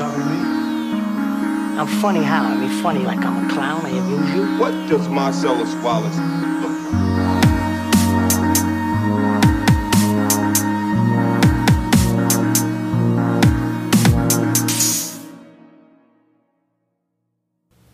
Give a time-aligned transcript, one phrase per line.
[0.00, 0.40] talking to me?
[1.78, 2.44] I'm funny how?
[2.44, 3.84] I mean, funny like I'm a clown.
[3.84, 4.44] I amuse you.
[4.58, 6.16] What does Marcellus Wallace
[6.62, 7.30] look like?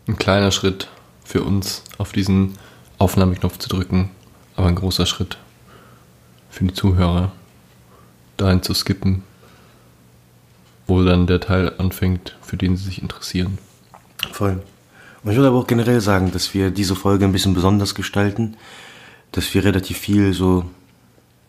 [0.07, 0.87] Ein kleiner Schritt
[1.25, 2.57] für uns, auf diesen
[2.97, 4.11] Aufnahmeknopf zu drücken,
[4.55, 5.37] aber ein großer Schritt
[6.49, 7.33] für die Zuhörer,
[8.37, 9.23] dahin zu skippen,
[10.87, 13.57] wo dann der Teil anfängt, für den sie sich interessieren.
[14.31, 14.61] Voll.
[15.23, 18.55] Und ich würde aber auch generell sagen, dass wir diese Folge ein bisschen besonders gestalten,
[19.31, 20.65] dass wir relativ viel so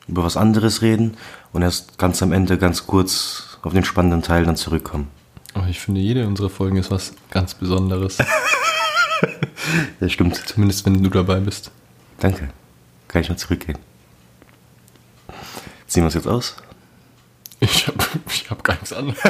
[0.08, 1.16] über was anderes reden
[1.52, 5.08] und erst ganz am Ende ganz kurz auf den spannenden Teil dann zurückkommen.
[5.54, 8.18] Aber ich finde, jede unserer Folgen ist was ganz Besonderes.
[10.00, 10.36] Das stimmt.
[10.36, 11.70] Zumindest wenn du dabei bist.
[12.20, 12.50] Danke.
[13.08, 13.78] Kann ich mal zurückgehen.
[15.86, 16.56] Ziehen wir uns jetzt aus?
[17.60, 17.98] Ich habe
[18.30, 19.14] ich hab gar nichts an.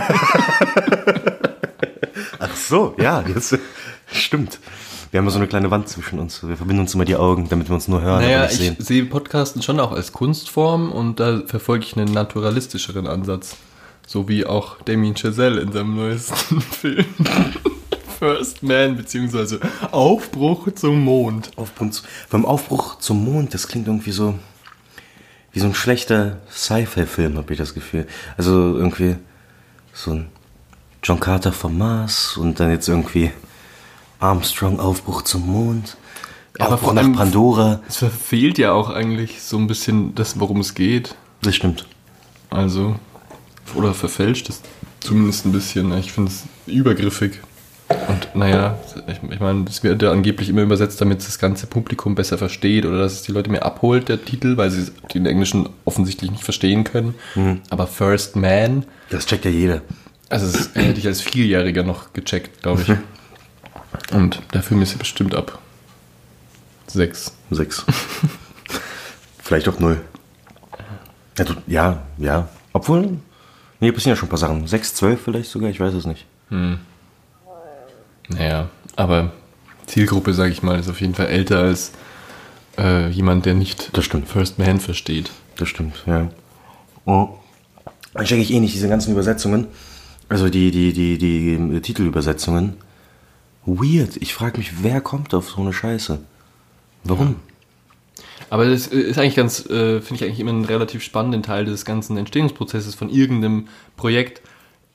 [2.38, 3.56] Ach so, ja, jetzt
[4.12, 4.58] stimmt.
[5.10, 6.46] Wir haben ja so eine kleine Wand zwischen uns.
[6.46, 8.76] Wir verbinden uns immer die Augen, damit wir uns nur hören, Naja, ich sehen.
[8.78, 13.56] sehe Podcasten schon auch als Kunstform und da verfolge ich einen naturalistischeren Ansatz.
[14.06, 17.06] So wie auch Damien Chazelle in seinem neuesten Film.
[18.18, 19.60] First Man, beziehungsweise
[19.92, 21.50] Aufbruch zum Mond.
[21.56, 21.90] Aufbruch,
[22.30, 24.34] beim Aufbruch zum Mond, das klingt irgendwie so
[25.52, 28.06] wie so ein schlechter Sci-Fi-Film, habe ich das Gefühl.
[28.36, 29.16] Also irgendwie
[29.92, 30.28] so ein
[31.02, 33.30] John Carter vom Mars und dann jetzt irgendwie
[34.20, 35.96] Armstrong Aufbruch zum Mond,
[36.58, 37.80] Ja, aber Aufbruch vor nach Pandora.
[37.88, 41.14] Es verfehlt ja auch eigentlich so ein bisschen das, worum es geht.
[41.42, 41.86] Das stimmt.
[42.50, 42.96] Also,
[43.74, 44.60] oder verfälscht es
[45.00, 45.96] zumindest ein bisschen.
[45.98, 47.40] Ich finde es übergriffig.
[48.08, 51.66] Und naja, ich, ich meine, es wird ja angeblich immer übersetzt, damit es das ganze
[51.66, 55.24] Publikum besser versteht oder dass es die Leute mehr abholt, der Titel, weil sie den
[55.24, 57.14] Englischen offensichtlich nicht verstehen können.
[57.70, 59.80] Aber First Man, Das checkt ja jeder.
[60.28, 64.14] also das hätte ich als Vierjähriger noch gecheckt, glaube ich.
[64.14, 65.58] Und der Film ist ja bestimmt ab
[66.88, 67.32] sechs.
[67.50, 67.84] Sechs.
[69.42, 70.00] Vielleicht auch null.
[71.38, 72.48] Ja, du, ja, ja.
[72.74, 73.18] Obwohl,
[73.80, 74.66] nee, passieren ja schon ein paar Sachen.
[74.66, 76.26] Sechs, zwölf vielleicht sogar, ich weiß es nicht.
[78.28, 79.32] Naja, aber
[79.86, 81.92] Zielgruppe, sage ich mal, ist auf jeden Fall älter als
[82.78, 84.28] äh, jemand, der nicht Das stimmt.
[84.28, 85.30] First Man versteht.
[85.56, 86.28] Das stimmt, ja.
[87.04, 87.30] Oh.
[88.14, 89.66] Dann checke ich eh nicht diese ganzen Übersetzungen.
[90.28, 92.74] Also die, die, die, die Titelübersetzungen.
[93.64, 94.16] Weird.
[94.16, 96.20] Ich frage mich, wer kommt auf so eine Scheiße?
[97.04, 97.36] Warum?
[98.50, 101.84] Aber das ist eigentlich ganz, äh, finde ich eigentlich immer einen relativ spannenden Teil des
[101.84, 104.42] ganzen Entstehungsprozesses von irgendeinem Projekt,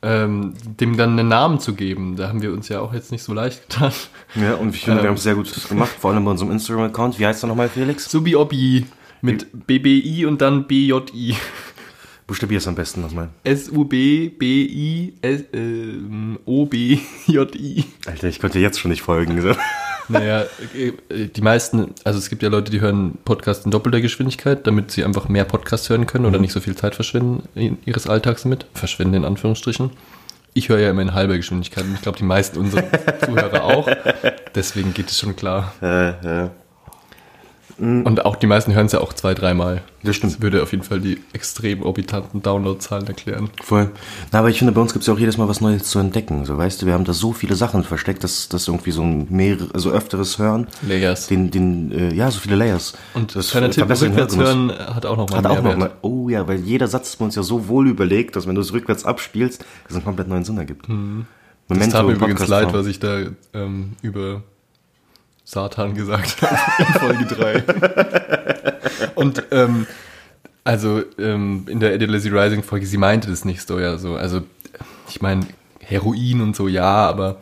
[0.04, 2.16] ähm, dem dann einen Namen zu geben.
[2.18, 3.94] Da haben wir uns ja auch jetzt nicht so leicht getan.
[4.36, 5.10] Ja, und ich finde, wir Ähm.
[5.10, 7.20] haben es sehr gut gemacht, vor allem bei unserem Instagram-Account.
[7.20, 8.10] Wie heißt er nochmal, Felix?
[8.12, 8.86] Subi Obi
[9.22, 11.36] mit BBI und dann BJI.
[12.28, 13.30] Buchstabier es am besten nochmal.
[13.44, 15.14] S-U-B-B-I
[15.54, 16.40] ähm.
[18.06, 19.56] Alter, ich konnte jetzt schon nicht folgen.
[20.10, 24.68] Naja, äh, die meisten, also es gibt ja Leute, die hören Podcast in doppelter Geschwindigkeit,
[24.68, 28.08] damit sie einfach mehr Podcast hören können oder nicht so viel Zeit verschwenden in ihres
[28.08, 28.66] Alltags mit.
[28.74, 29.92] Verschwenden in Anführungsstrichen.
[30.54, 32.84] Ich höre ja immer in halber Geschwindigkeit und ich glaube, die meisten unserer
[33.26, 33.90] Zuhörer auch.
[34.54, 35.74] Deswegen geht es schon klar.
[35.82, 36.10] Äh,
[36.46, 36.50] äh.
[37.78, 39.82] Und auch die meisten hören es ja auch zwei, dreimal.
[40.04, 40.34] Das stimmt.
[40.34, 43.50] Das würde auf jeden Fall die extrem orbitanten Downloadzahlen erklären.
[43.64, 43.90] Voll.
[44.32, 45.98] Na, aber ich finde, bei uns gibt es ja auch jedes Mal was Neues zu
[46.00, 46.46] entdecken.
[46.46, 49.28] So, weißt du, wir haben da so viele Sachen versteckt, dass das irgendwie so ein
[49.30, 50.68] mehr, also öfteres Hören.
[50.88, 51.28] Layers.
[51.28, 52.94] Den, den, äh, ja, so viele Layers.
[53.14, 55.80] Und das den rückwärts hören hat auch nochmal Hat auch noch Mehrwert.
[55.80, 58.56] mal, oh ja, weil jeder Satz ist bei uns ja so wohl überlegt, dass wenn
[58.56, 60.90] du es rückwärts abspielst, das einen komplett neuen Sinn ergibt.
[60.90, 61.26] Mhm.
[61.70, 63.22] Es Memento tat mir übrigens leid, was ich da
[63.54, 64.44] ähm, über
[65.44, 67.64] Satan gesagt habe in Folge 3.
[69.16, 69.88] Und ähm,
[70.64, 74.16] also ähm, in der Lizzie Rising Folge, sie meinte das nicht so, ja, so.
[74.16, 74.42] Also
[75.10, 75.46] ich meine,
[75.80, 77.38] Heroin und so, ja, aber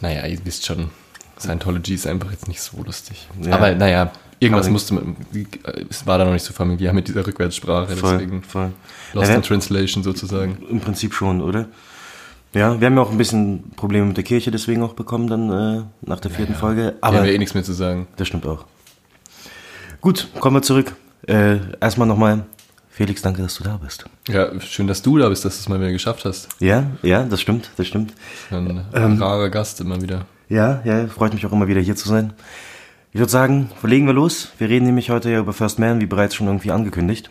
[0.00, 0.90] naja, ihr wisst schon,
[1.38, 3.28] Scientology ist einfach jetzt nicht so lustig.
[3.42, 3.54] Ja.
[3.54, 5.16] Aber naja, irgendwas musste man,
[5.88, 8.72] es war da noch nicht so familiär mit dieser Rückwärtssprache, Voll, deswegen voll.
[9.14, 10.58] Lost Ja, in Translation sozusagen.
[10.68, 11.66] Im Prinzip schon, oder?
[12.56, 15.50] Ja, wir haben ja auch ein bisschen Probleme mit der Kirche deswegen auch bekommen dann
[15.50, 16.94] äh, nach der vierten Folge.
[17.00, 18.06] Aber Aber haben wir eh nichts mehr zu sagen.
[18.16, 18.64] das stimmt auch.
[20.00, 20.94] Gut, kommen wir zurück.
[21.26, 22.46] Äh, erstmal nochmal,
[22.88, 24.06] Felix, danke, dass du da bist.
[24.28, 26.48] Ja, schön, dass du da bist, dass du es mal wieder geschafft hast.
[26.60, 28.14] Ja, ja, das stimmt, das stimmt.
[28.50, 29.22] Ein Ähm.
[29.22, 30.24] rarer Gast immer wieder.
[30.48, 32.32] Ja, ja, freut mich auch immer wieder hier zu sein.
[33.12, 34.52] Ich würde sagen, verlegen wir los.
[34.58, 37.30] Wir reden nämlich heute ja über First Man, wie bereits schon irgendwie angekündigt.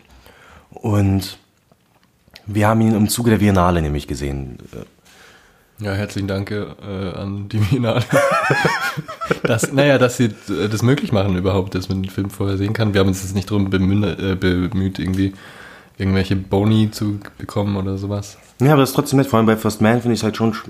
[0.70, 1.40] Und
[2.46, 4.58] wir haben ihn im Zuge der Biennale nämlich gesehen.
[5.80, 6.66] Ja, herzlichen Dank äh,
[7.16, 8.02] an die Biennale.
[9.44, 12.72] das, naja, dass sie äh, das möglich machen überhaupt, dass man den Film vorher sehen
[12.72, 12.94] kann.
[12.94, 15.34] Wir haben uns jetzt nicht drum bemüht, äh, bemüht irgendwie
[15.98, 18.38] irgendwelche Boni zu bekommen oder sowas.
[18.62, 19.28] Ja, aber das ist trotzdem nett.
[19.28, 20.64] Vor allem bei First Man finde ich es halt schon sch-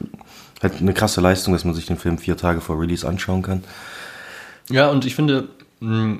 [0.64, 3.64] halt eine krasse Leistung, dass man sich den Film vier Tage vor Release anschauen kann.
[4.72, 5.50] Ja, und ich finde,
[5.82, 6.18] mh,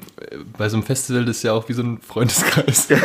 [0.60, 2.88] bei so einem Festival ist ja auch wie so ein Freundeskreis.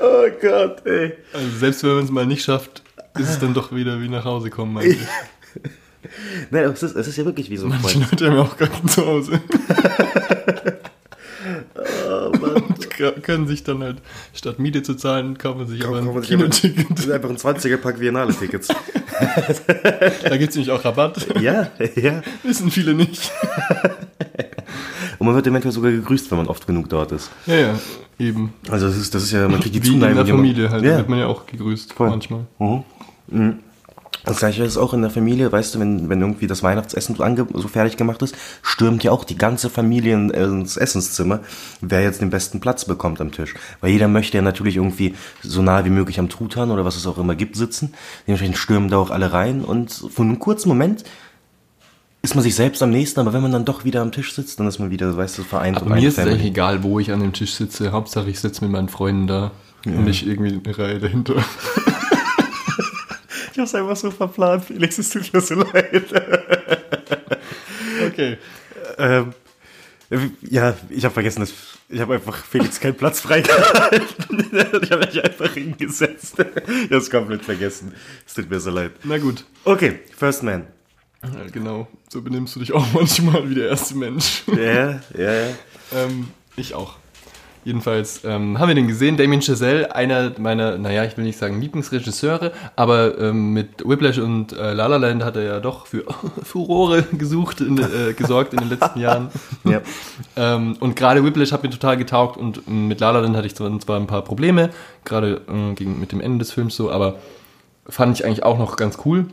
[0.00, 1.14] Oh Gott, ey.
[1.32, 2.82] Also selbst wenn man es mal nicht schafft,
[3.18, 4.98] ist es dann doch wieder wie nach Hause kommen eigentlich.
[6.50, 8.10] Nein, es ist, es ist ja wirklich wie so ein Manche Freund.
[8.12, 9.40] Leute haben ja auch Garten zu Hause.
[12.08, 13.98] Oh, Und k- können sich dann halt,
[14.34, 17.10] statt Miete zu zahlen, kaufen sich aber ein Das ist Kinoticket.
[17.12, 18.68] einfach ein 20er-Pack Viennale-Tickets.
[20.28, 21.26] Da gibt es nämlich auch Rabatt.
[21.40, 22.22] ja, ja.
[22.42, 23.30] Wissen viele nicht.
[25.26, 27.30] Und man wird eventuell sogar gegrüßt, wenn man oft genug dort ist.
[27.46, 27.74] Ja, ja,
[28.18, 28.52] eben.
[28.70, 30.14] Also das ist, das ist ja, man kriegt die Wie in Zuneigung.
[30.16, 30.84] der die man- Familie halt.
[30.84, 30.98] Ja.
[30.98, 32.10] wird man ja auch gegrüßt Voll.
[32.10, 32.46] manchmal.
[32.60, 32.84] Mhm.
[33.28, 33.54] Mhm.
[34.24, 37.22] Das gleiche ist auch in der Familie, weißt du, wenn, wenn irgendwie das Weihnachtsessen so,
[37.22, 41.40] ange so fertig gemacht ist, stürmt ja auch die ganze Familie in- ins Essenszimmer,
[41.80, 43.54] wer jetzt den besten Platz bekommt am Tisch.
[43.80, 47.06] Weil jeder möchte ja natürlich irgendwie so nah wie möglich am Truthahn oder was es
[47.06, 47.94] auch immer gibt sitzen.
[48.26, 51.04] Dementsprechend stürmen da auch alle rein und für einen kurzen Moment
[52.26, 54.58] ist man sich selbst am nächsten, aber wenn man dann doch wieder am Tisch sitzt,
[54.58, 57.12] dann ist man wieder, weißt du, vereint Aber mir ist es eigentlich egal, wo ich
[57.12, 57.92] an dem Tisch sitze.
[57.92, 59.52] Hauptsache, ich sitze mit meinen Freunden da
[59.84, 61.36] und nicht irgendwie eine Reihe dahinter.
[63.52, 66.04] Ich hab's einfach so verplant, Felix, es tut mir so leid.
[68.08, 68.36] Okay.
[68.98, 69.32] Ähm,
[70.42, 71.54] ja, ich habe vergessen, dass
[71.88, 74.46] ich habe einfach Felix keinen Platz freigehalten.
[74.82, 76.34] ich habe mich einfach hingesetzt.
[76.38, 76.44] Ich
[76.84, 77.94] habe es komplett vergessen.
[78.26, 78.92] Es tut mir so leid.
[79.04, 79.44] Na gut.
[79.64, 80.66] Okay, First Man.
[81.34, 81.86] Ja, genau.
[82.08, 84.44] So benimmst du dich auch manchmal wie der erste Mensch.
[84.48, 85.48] Ja, ja, ja.
[85.94, 86.96] ähm, ich auch.
[87.66, 89.16] Jedenfalls ähm, haben wir den gesehen.
[89.16, 94.52] Damien Chazelle, einer meiner, naja, ich will nicht sagen Lieblingsregisseure, aber ähm, mit Whiplash und
[94.52, 96.04] äh, La La Land hat er ja doch für
[96.44, 99.30] Furore gesucht, in, äh, gesorgt in den letzten Jahren.
[99.64, 99.80] ja.
[100.38, 103.46] Ähm, und gerade Whiplash hat mir total getaugt und ähm, mit La La Land hatte
[103.46, 104.70] ich zwar zwar ein paar Probleme,
[105.04, 105.40] gerade
[105.74, 107.16] gegen, mit dem Ende des Films so, aber
[107.88, 109.26] fand ich eigentlich auch noch ganz cool.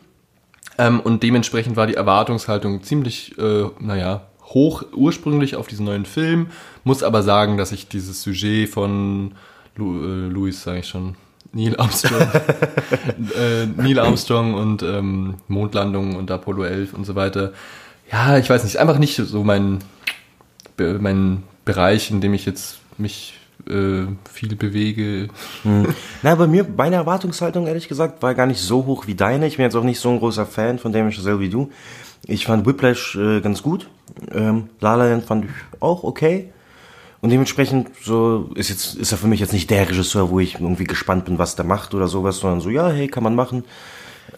[0.77, 6.47] Ähm, und dementsprechend war die Erwartungshaltung ziemlich, äh, naja, hoch ursprünglich auf diesen neuen Film.
[6.83, 9.33] Muss aber sagen, dass ich dieses Sujet von
[9.75, 11.15] Lu äh, Louis, sage ich schon,
[11.51, 12.21] Neil Armstrong,
[13.37, 17.53] äh, Neil Armstrong und ähm, Mondlandung und Apollo 11 und so weiter.
[18.11, 19.79] Ja, ich weiß nicht, einfach nicht so mein,
[20.77, 23.35] mein Bereich, in dem ich jetzt mich
[23.69, 25.29] äh, viel bewege.
[26.21, 29.47] Na, bei mir, meine Erwartungshaltung, ehrlich gesagt, war gar nicht so hoch wie deine.
[29.47, 31.69] Ich bin jetzt auch nicht so ein großer Fan von Damien Chazelle wie du.
[32.25, 33.89] Ich fand Whiplash äh, ganz gut.
[34.31, 36.51] Ähm, La Land fand ich auch okay.
[37.21, 40.55] Und dementsprechend so ist jetzt ist er für mich jetzt nicht der Regisseur, wo ich
[40.55, 43.63] irgendwie gespannt bin, was der macht oder sowas, sondern so ja, hey, kann man machen.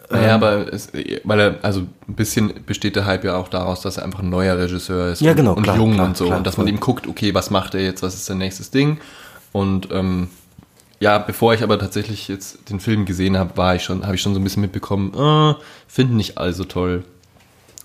[0.09, 0.89] Naja, aber es,
[1.23, 4.29] weil er, also ein bisschen besteht der Hype ja auch daraus, dass er einfach ein
[4.29, 6.25] neuer Regisseur ist Ja, und, genau, und klar, jung klar, und so.
[6.25, 8.69] klar, und dass man eben guckt, okay, was macht er jetzt, was ist sein nächstes
[8.69, 8.99] Ding?
[9.51, 10.29] Und ähm,
[10.99, 14.21] ja, bevor ich aber tatsächlich jetzt den Film gesehen habe, war ich schon, habe ich
[14.21, 15.55] schon so ein bisschen mitbekommen, äh,
[15.87, 17.03] finden nicht alle so toll.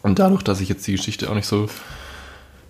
[0.03, 1.69] Und dadurch, dass ich jetzt die Geschichte auch nicht so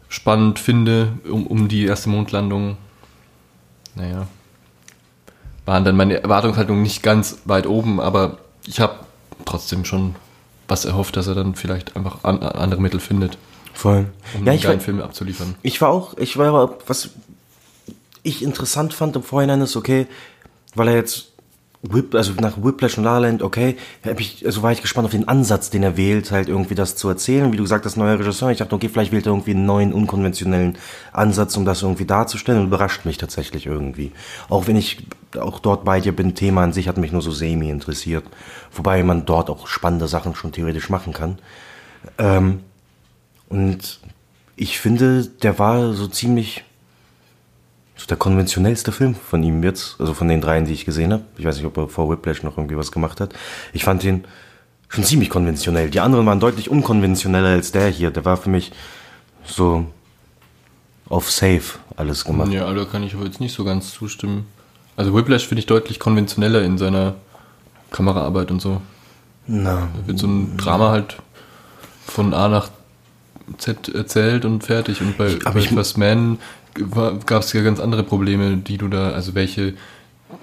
[0.08, 2.76] spannend finde, um, um die erste Mondlandung,
[3.94, 4.26] naja,
[5.66, 8.94] waren dann meine Erwartungshaltungen nicht ganz weit oben, aber ich habe
[9.44, 10.16] trotzdem schon
[10.68, 13.38] was erhofft, dass er dann vielleicht einfach an, andere Mittel findet,
[13.72, 14.06] Voll.
[14.36, 15.54] um ja, ich war, Film abzuliefern.
[15.62, 17.10] ich war auch, ich war was
[18.22, 20.06] ich interessant fand im Vorhinein ist, okay,
[20.74, 21.29] weil er jetzt
[21.82, 25.06] Whip, also nach Whiplash und La La Land, okay, hab ich, also war ich gespannt
[25.06, 27.50] auf den Ansatz, den er wählt, halt irgendwie das zu erzählen.
[27.52, 28.50] Wie du gesagt hast, neuer Regisseur.
[28.50, 30.76] Ich dachte, okay, vielleicht wählt er irgendwie einen neuen, unkonventionellen
[31.12, 34.12] Ansatz, um das irgendwie darzustellen und überrascht mich tatsächlich irgendwie.
[34.50, 35.06] Auch wenn ich
[35.38, 38.24] auch dort bei dir bin, Thema an sich hat mich nur so semi interessiert.
[38.72, 41.38] Wobei man dort auch spannende Sachen schon theoretisch machen kann.
[42.18, 42.60] Ähm,
[43.48, 44.00] und
[44.54, 46.62] ich finde, der war so ziemlich
[48.00, 51.22] so der konventionellste Film von ihm jetzt, also von den dreien, die ich gesehen habe.
[51.36, 53.34] Ich weiß nicht, ob er vor Whiplash noch irgendwie was gemacht hat.
[53.74, 54.24] Ich fand den
[54.88, 55.90] schon ziemlich konventionell.
[55.90, 58.10] Die anderen waren deutlich unkonventioneller als der hier.
[58.10, 58.72] Der war für mich
[59.44, 59.84] so
[61.10, 61.60] auf Safe
[61.96, 62.50] alles gemacht.
[62.52, 64.46] Ja, da kann ich aber jetzt nicht so ganz zustimmen.
[64.96, 67.16] Also Whiplash finde ich deutlich konventioneller in seiner
[67.90, 68.80] Kameraarbeit und so.
[69.46, 71.16] Na, Da wird so ein Drama halt
[72.06, 72.70] von A nach
[73.58, 75.00] Z erzählt und fertig.
[75.02, 76.38] Und bei, aber bei ich- First Man
[76.74, 79.74] gab es ja ganz andere Probleme, die du da, also welche,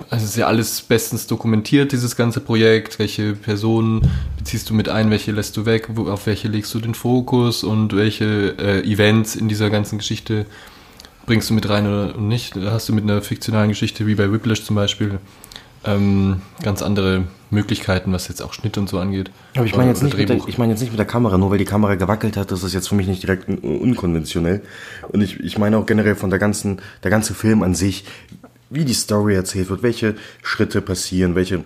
[0.09, 4.01] also ist ja alles bestens dokumentiert, dieses ganze Projekt, welche Personen
[4.37, 7.63] beziehst du mit ein, welche lässt du weg, wo, auf welche legst du den Fokus?
[7.63, 10.45] Und welche äh, Events in dieser ganzen Geschichte
[11.25, 12.55] bringst du mit rein oder nicht.
[12.55, 15.19] Da hast du mit einer fiktionalen Geschichte wie bei Whiplash zum Beispiel
[15.85, 19.31] ähm, ganz andere Möglichkeiten, was jetzt auch Schnitt und so angeht.
[19.55, 21.49] Aber ich meine jetzt, nicht mit der- ich meine jetzt nicht mit der Kamera, nur
[21.51, 24.61] weil die Kamera gewackelt hat, das ist jetzt für mich nicht direkt un unkonventionell.
[25.09, 28.03] Und ich, ich meine auch generell von der ganzen, der ganze Film an sich,
[28.69, 31.63] wie die Story erzählt wird, welche Schritte passieren, welche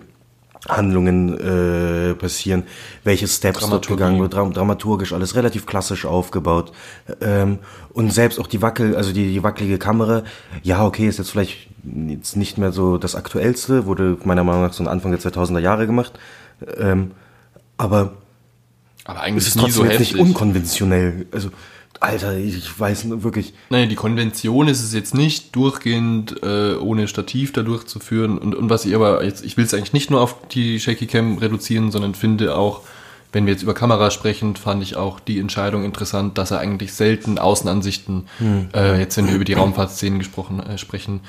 [0.68, 2.62] Handlungen äh, passieren,
[3.02, 6.70] welche Steps dort gegangen wird, dra dramaturgisch alles relativ klassisch aufgebaut.
[7.20, 7.58] Ähm,
[7.92, 10.22] und selbst auch die Wackel, also die, die wackelige Kamera,
[10.62, 14.72] ja, okay, ist jetzt vielleicht jetzt nicht mehr so das aktuellste, wurde meiner Meinung nach
[14.72, 16.12] so Anfang der 2000er Jahre gemacht.
[16.78, 17.12] Ähm,
[17.76, 18.12] aber
[19.04, 20.12] Aber es eigentlich ist so trotzdem jetzt heftig.
[20.14, 21.26] nicht unkonventionell.
[21.32, 21.50] Also,
[21.98, 23.54] Alter, ich weiß wirklich.
[23.70, 28.38] Naja, die Konvention ist es jetzt nicht, durchgehend äh, ohne Stativ da durchzuführen.
[28.38, 31.06] Und, und was ich aber jetzt, ich will es eigentlich nicht nur auf die Shaky
[31.06, 32.82] Cam reduzieren, sondern finde auch,
[33.32, 36.92] wenn wir jetzt über Kamera sprechen, fand ich auch die Entscheidung interessant, dass er eigentlich
[36.92, 38.26] selten Außenansichten,
[38.74, 41.20] äh, jetzt wenn wir über die Raumfahrtszenen gesprochen äh, sprechen,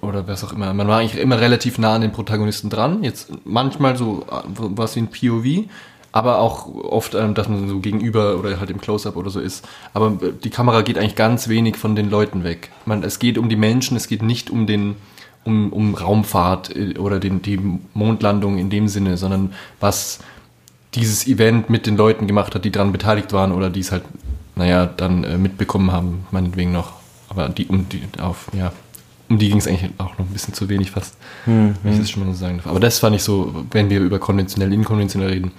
[0.00, 0.72] oder was auch immer.
[0.74, 3.02] Man war eigentlich immer relativ nah an den Protagonisten dran.
[3.02, 4.24] Jetzt manchmal so
[4.56, 5.68] was wie ein POV,
[6.12, 9.66] aber auch oft, ähm, dass man so gegenüber oder halt im Close-Up oder so ist.
[9.94, 12.70] Aber die Kamera geht eigentlich ganz wenig von den Leuten weg.
[12.84, 14.96] Man, es geht um die Menschen, es geht nicht um den
[15.44, 17.58] um, um Raumfahrt äh, oder den, die
[17.94, 20.20] Mondlandung in dem Sinne, sondern was
[20.94, 24.04] dieses Event mit den Leuten gemacht hat, die daran beteiligt waren oder die es halt,
[24.56, 26.92] naja, dann äh, mitbekommen haben, meinetwegen noch.
[27.28, 28.72] Aber die, um die, auf, ja,
[29.28, 32.10] um die ging es eigentlich auch noch ein bisschen zu wenig fast, wenn ich das
[32.10, 32.66] schon mal so sagen darf.
[32.66, 35.52] Aber das fand ich so, wenn wir über konventionell, inkonventionell reden,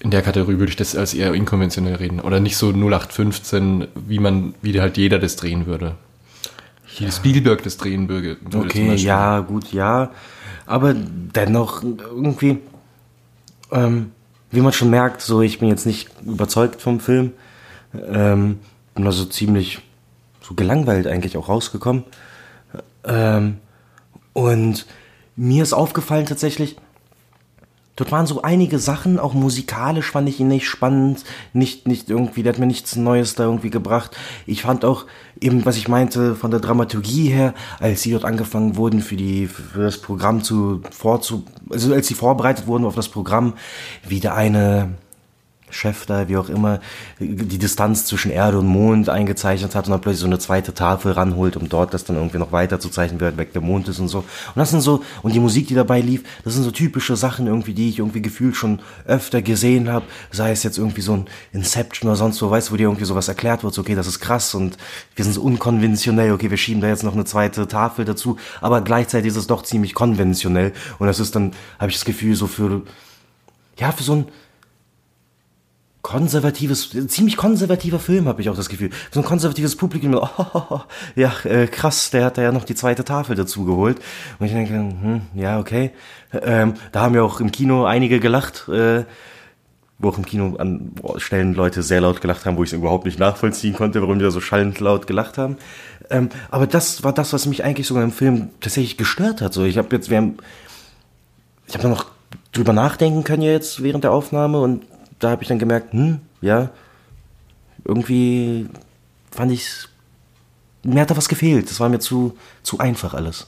[0.00, 2.20] in der Kategorie würde ich das als eher inkonventionell reden.
[2.20, 5.96] Oder nicht so 0815, wie man, wie halt jeder das drehen würde.
[6.96, 8.36] Wie Spielberg das drehen würde.
[8.54, 10.10] Okay, ja, gut, ja.
[10.66, 12.58] Aber dennoch irgendwie,
[13.72, 14.12] ähm,
[14.50, 17.32] wie man schon merkt, so ich bin jetzt nicht überzeugt vom Film.
[17.94, 18.58] Ähm,
[18.94, 19.80] bin also ziemlich
[20.42, 22.04] so gelangweilt eigentlich auch rausgekommen.
[23.08, 23.58] Ähm,
[24.32, 24.86] und
[25.34, 26.76] mir ist aufgefallen tatsächlich,
[27.98, 32.44] Dort waren so einige Sachen, auch musikalisch fand ich ihn nicht spannend, nicht, nicht irgendwie,
[32.44, 34.16] der hat mir nichts Neues da irgendwie gebracht.
[34.46, 35.06] Ich fand auch
[35.40, 39.48] eben, was ich meinte, von der Dramaturgie her, als sie dort angefangen wurden für die,
[39.48, 43.54] für das Programm zu, vorzu, also als sie vorbereitet wurden auf das Programm,
[44.06, 44.90] wie der eine
[45.70, 46.80] Chef da, wie auch immer,
[47.18, 51.12] die Distanz zwischen Erde und Mond eingezeichnet hat und dann plötzlich so eine zweite Tafel
[51.12, 53.98] ranholt, um dort das dann irgendwie noch weiter zu zeichnen, wie weg der Mond ist
[53.98, 54.18] und so.
[54.18, 57.46] Und das sind so, und die Musik, die dabei lief, das sind so typische Sachen
[57.46, 61.26] irgendwie, die ich irgendwie gefühlt schon öfter gesehen habe, sei es jetzt irgendwie so ein
[61.52, 64.06] Inception oder sonst wo, weißt du, wo dir irgendwie sowas erklärt wird, so, okay, das
[64.06, 64.76] ist krass und
[65.14, 68.80] wir sind so unkonventionell, okay, wir schieben da jetzt noch eine zweite Tafel dazu, aber
[68.80, 72.46] gleichzeitig ist es doch ziemlich konventionell und das ist dann, habe ich das Gefühl, so
[72.46, 72.82] für,
[73.78, 74.24] ja, für so ein,
[76.02, 78.90] konservatives, ziemlich konservativer Film, habe ich auch das Gefühl.
[79.10, 80.80] So ein konservatives Publikum, oh, oh, oh,
[81.16, 83.98] ja, äh, krass, der hat da ja noch die zweite Tafel dazu geholt.
[84.38, 85.90] Und ich denke, hm, ja, okay.
[86.32, 89.04] Ähm, da haben ja auch im Kino einige gelacht, äh,
[89.98, 93.04] wo auch im Kino an Stellen Leute sehr laut gelacht haben, wo ich es überhaupt
[93.04, 95.56] nicht nachvollziehen konnte, warum die da so schallend laut gelacht haben.
[96.10, 99.52] Ähm, aber das war das, was mich eigentlich sogar im Film tatsächlich gestört hat.
[99.52, 100.36] So, ich habe jetzt, wir haben,
[101.66, 102.06] ich habe noch
[102.52, 104.84] drüber nachdenken können ja jetzt während der Aufnahme und
[105.18, 106.70] da habe ich dann gemerkt, hm, ja,
[107.84, 108.68] irgendwie
[109.30, 109.68] fand ich,
[110.82, 111.70] mir hat da was gefehlt.
[111.70, 113.46] Das war mir zu, zu einfach alles.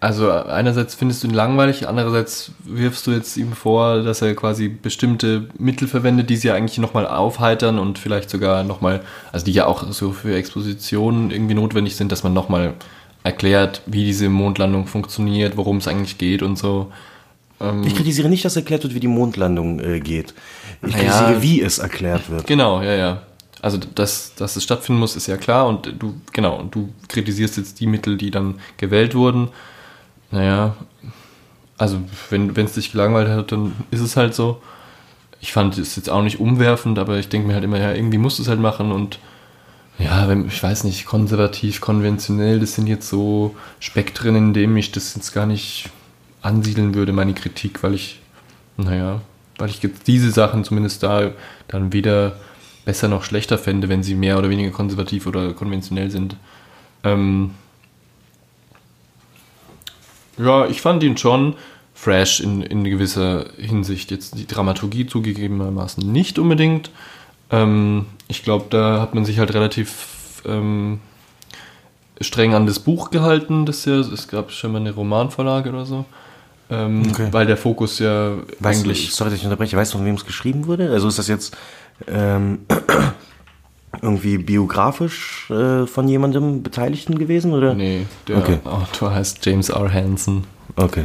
[0.00, 4.68] Also einerseits findest du ihn langweilig, andererseits wirfst du jetzt ihm vor, dass er quasi
[4.68, 9.52] bestimmte Mittel verwendet, die sie ja eigentlich nochmal aufheitern und vielleicht sogar nochmal, also die
[9.52, 12.74] ja auch so für Expositionen irgendwie notwendig sind, dass man nochmal
[13.22, 16.92] erklärt, wie diese Mondlandung funktioniert, worum es eigentlich geht und so.
[17.84, 20.34] Ich kritisiere nicht, dass erklärt wird, wie die Mondlandung äh, geht.
[20.86, 22.46] Ich kritisiere, wie es erklärt wird.
[22.46, 23.22] Genau, ja, ja.
[23.60, 27.56] Also dass, dass es stattfinden muss, ist ja klar und du, genau, und du kritisierst
[27.56, 29.48] jetzt die Mittel, die dann gewählt wurden.
[30.32, 30.74] Naja,
[31.78, 31.98] also
[32.30, 34.60] wenn es dich gelangweilt hat, dann ist es halt so.
[35.40, 38.18] Ich fand es jetzt auch nicht umwerfend, aber ich denke mir halt immer, ja, irgendwie
[38.18, 39.18] musst du es halt machen und
[39.98, 44.90] ja, wenn, ich weiß nicht, konservativ, konventionell, das sind jetzt so Spektren, in denen ich
[44.90, 45.90] das jetzt gar nicht
[46.42, 48.20] ansiedeln würde, meine Kritik, weil ich,
[48.76, 49.20] naja,
[49.58, 51.30] weil ich jetzt diese Sachen zumindest da
[51.68, 52.36] dann weder
[52.84, 56.36] besser noch schlechter fände, wenn sie mehr oder weniger konservativ oder konventionell sind.
[57.04, 57.52] Ähm,
[60.38, 61.54] ja, ich fand ihn schon
[61.94, 64.10] fresh in, in gewisser Hinsicht.
[64.10, 66.90] Jetzt die Dramaturgie zugegebenermaßen nicht unbedingt.
[67.50, 71.00] Ähm, ich glaube, da hat man sich halt relativ ähm,
[72.20, 73.66] streng an das Buch gehalten.
[73.66, 76.04] Das ja, es gab schon mal eine Romanvorlage oder so.
[76.72, 77.28] Ähm, Okay.
[77.30, 79.10] Weil der Fokus ja Weißt eigentlich.
[79.10, 80.90] du, sorry, dass ich unterbreche, weißt du, von wem es geschrieben wurde?
[80.90, 81.56] Also ist das jetzt,
[82.08, 82.60] ähm,
[84.00, 87.74] irgendwie biografisch äh, von jemandem Beteiligten gewesen, oder?
[87.74, 88.58] Nee, der Okay.
[88.64, 89.92] Autor heißt James R.
[89.92, 90.44] Hansen.
[90.76, 91.04] Okay.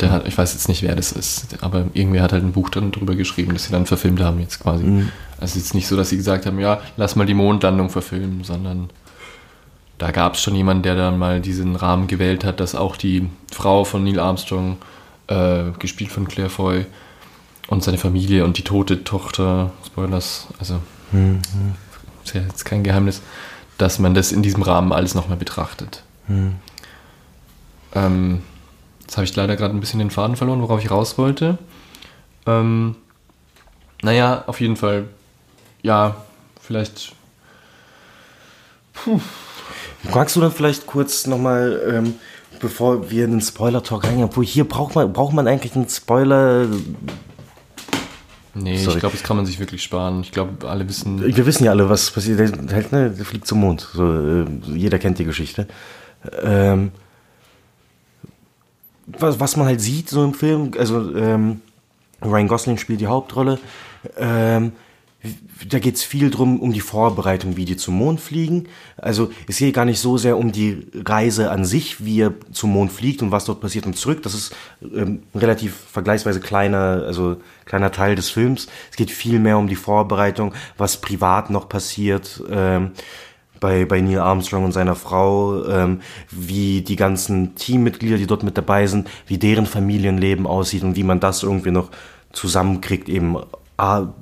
[0.00, 2.70] Der hat, ich weiß jetzt nicht, wer das ist, aber irgendwer hat halt ein Buch
[2.70, 5.04] dann drüber geschrieben, das sie dann verfilmt haben jetzt quasi.
[5.38, 8.90] Also jetzt nicht so, dass sie gesagt haben, ja, lass mal die Mondlandung verfilmen, sondern
[10.00, 13.28] da gab es schon jemanden, der dann mal diesen Rahmen gewählt hat, dass auch die
[13.52, 14.78] Frau von Neil Armstrong,
[15.26, 16.86] äh, gespielt von Claire Foy,
[17.68, 20.80] und seine Familie und die tote Tochter, Spoilers, also
[22.24, 23.20] ist ja jetzt kein Geheimnis,
[23.76, 26.02] dass man das in diesem Rahmen alles nochmal betrachtet.
[27.94, 28.42] Ähm,
[29.02, 31.58] jetzt habe ich leider gerade ein bisschen den Faden verloren, worauf ich raus wollte.
[32.46, 32.96] Ähm,
[34.02, 35.08] naja, auf jeden Fall,
[35.82, 36.16] ja,
[36.60, 37.12] vielleicht.
[40.04, 42.14] Magst du dann vielleicht kurz nochmal, ähm,
[42.60, 46.66] bevor wir in den Spoiler-Talk reingehen, obwohl hier braucht man, braucht man eigentlich einen Spoiler.
[48.54, 48.96] Nee, Sorry.
[48.96, 50.22] ich glaube, das kann man sich wirklich sparen.
[50.22, 51.22] Ich glaube, alle wissen.
[51.24, 52.40] Wir wissen ja alle, was passiert.
[52.40, 53.88] Der, halt, ne, der fliegt zum Mond.
[53.92, 55.68] So, äh, jeder kennt die Geschichte.
[56.42, 56.90] Ähm,
[59.06, 61.60] was, was man halt sieht so im Film, also ähm,
[62.22, 63.58] Ryan Gosling spielt die Hauptrolle.
[64.16, 64.72] Ähm,
[65.68, 68.68] da geht es viel drum um die Vorbereitung, wie die zum Mond fliegen.
[68.96, 72.72] Also es geht gar nicht so sehr um die Reise an sich, wie er zum
[72.72, 74.22] Mond fliegt und was dort passiert und zurück.
[74.22, 77.36] Das ist ähm, ein relativ vergleichsweise kleiner, also
[77.66, 78.68] kleiner Teil des Films.
[78.90, 82.42] Es geht viel mehr um die Vorbereitung, was privat noch passiert.
[82.50, 82.92] Ähm,
[83.60, 86.00] bei, bei Neil Armstrong und seiner Frau, ähm,
[86.30, 91.02] wie die ganzen Teammitglieder, die dort mit dabei sind, wie deren Familienleben aussieht und wie
[91.02, 91.90] man das irgendwie noch
[92.32, 93.36] zusammenkriegt, eben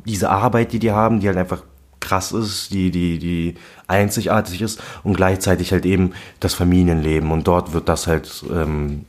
[0.05, 1.63] diese Arbeit, die die haben, die halt einfach
[2.01, 3.55] krass ist, die, die, die
[3.89, 9.05] einzigartig ist und gleichzeitig halt eben das Familienleben und dort wird das halt ähm,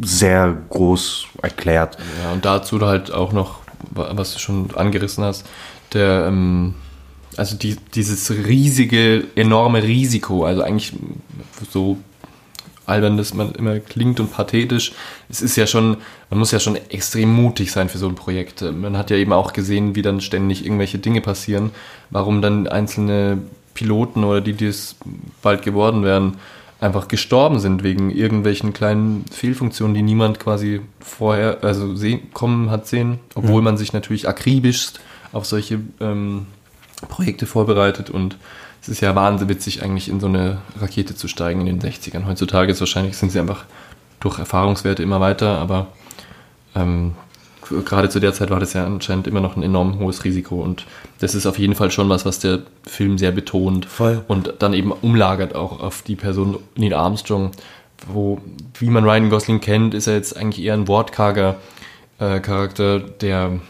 [0.00, 1.98] sehr groß erklärt.
[2.22, 5.46] Ja, und dazu halt auch noch, wa- was du schon angerissen hast,
[5.92, 6.74] der, ähm,
[7.36, 10.94] also die, dieses riesige, enorme Risiko, also eigentlich
[11.70, 11.98] so
[12.90, 14.92] albern das man immer klingt und pathetisch,
[15.28, 15.96] es ist ja schon,
[16.28, 18.62] man muss ja schon extrem mutig sein für so ein Projekt.
[18.62, 21.70] Man hat ja eben auch gesehen, wie dann ständig irgendwelche Dinge passieren,
[22.10, 23.38] warum dann einzelne
[23.74, 24.96] Piloten oder die, die es
[25.42, 26.36] bald geworden wären,
[26.80, 32.86] einfach gestorben sind wegen irgendwelchen kleinen Fehlfunktionen, die niemand quasi vorher, also sehen, kommen hat
[32.86, 35.00] sehen, obwohl man sich natürlich akribischst
[35.32, 36.46] auf solche ähm,
[37.08, 38.36] Projekte vorbereitet und
[38.82, 42.26] es ist ja wahnsinnig eigentlich in so eine Rakete zu steigen in den 60ern.
[42.26, 43.64] Heutzutage ist wahrscheinlich sind sie einfach
[44.20, 45.88] durch Erfahrungswerte immer weiter, aber
[46.74, 47.14] ähm,
[47.84, 50.86] gerade zu der Zeit war das ja anscheinend immer noch ein enorm hohes Risiko und
[51.18, 54.24] das ist auf jeden Fall schon was, was der Film sehr betont Voll.
[54.28, 57.52] und dann eben umlagert auch auf die Person Neil Armstrong,
[58.06, 58.40] wo,
[58.78, 61.56] wie man Ryan Gosling kennt, ist er jetzt eigentlich eher ein wortkarger
[62.18, 63.60] äh, Charakter, der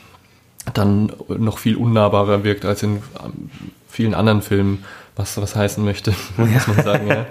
[0.72, 3.50] dann noch viel unnahbarer wirkt als in ähm,
[3.88, 4.84] vielen anderen Filmen,
[5.16, 7.26] was was heißen möchte, muss man sagen, ja.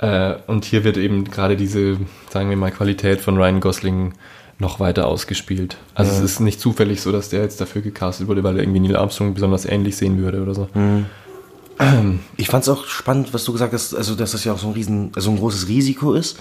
[0.00, 1.98] Äh, und hier wird eben gerade diese,
[2.30, 4.14] sagen wir mal, Qualität von Ryan Gosling
[4.58, 5.78] noch weiter ausgespielt.
[5.94, 8.80] Also es ist nicht zufällig so, dass der jetzt dafür gecastet wurde, weil er irgendwie
[8.80, 10.68] Neil Armstrong besonders ähnlich sehen würde oder so.
[12.36, 14.66] Ich fand es auch spannend, was du gesagt hast, also dass das ja auch so
[14.66, 16.38] ein riesen, also ein großes Risiko ist.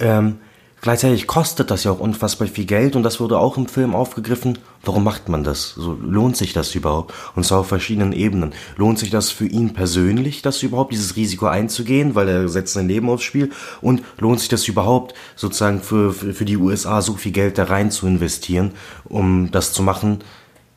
[0.00, 0.38] Ähm,
[0.80, 4.58] gleichzeitig kostet das ja auch unfassbar viel Geld und das wurde auch im Film aufgegriffen.
[4.82, 5.74] Warum macht man das?
[5.74, 7.12] So, lohnt sich das überhaupt?
[7.34, 8.52] Und zwar auf verschiedenen Ebenen.
[8.76, 12.88] Lohnt sich das für ihn persönlich, das überhaupt, dieses Risiko einzugehen, weil er setzt sein
[12.88, 13.50] Leben aufs Spiel?
[13.80, 17.64] Und lohnt sich das überhaupt, sozusagen für, für, für die USA so viel Geld da
[17.64, 18.72] rein zu investieren,
[19.04, 20.20] um das zu machen?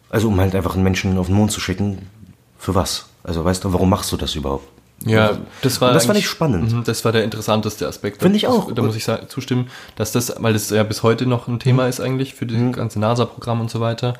[0.09, 2.09] Also um halt einfach einen Menschen auf den Mond zu schicken.
[2.57, 3.07] Für was?
[3.23, 4.72] Also weißt du, warum machst du das überhaupt?
[5.05, 6.71] Ja, das war Und das fand ich spannend.
[6.71, 8.21] Mhm, Das war der interessanteste Aspekt.
[8.21, 8.71] Finde ich auch.
[8.71, 11.59] Da muss ich zustimmen, dass das, weil das ja bis heute noch ein Mhm.
[11.59, 14.13] Thema ist eigentlich für das ganze NASA-Programm und so weiter.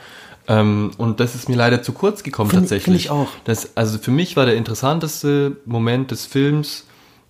[0.48, 2.84] Ähm, und das ist mir leider zu kurz gekommen Finde- tatsächlich.
[2.84, 3.28] finde ich auch.
[3.46, 6.86] Das, also für mich war der interessanteste Moment des Films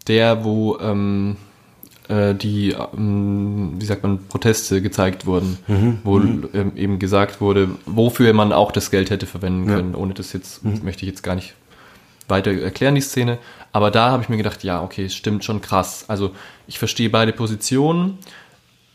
[0.07, 1.37] der, wo ähm,
[2.09, 5.99] äh, die, ähm, wie sagt man, Proteste gezeigt wurden, Mhm.
[6.03, 10.33] wo ähm, eben gesagt wurde, wofür man auch das Geld hätte verwenden können, ohne das
[10.33, 10.81] jetzt, Mhm.
[10.83, 11.53] möchte ich jetzt gar nicht
[12.27, 13.38] weiter erklären, die Szene.
[13.71, 16.05] Aber da habe ich mir gedacht, ja, okay, es stimmt schon krass.
[16.07, 16.31] Also
[16.67, 18.19] ich verstehe beide Positionen.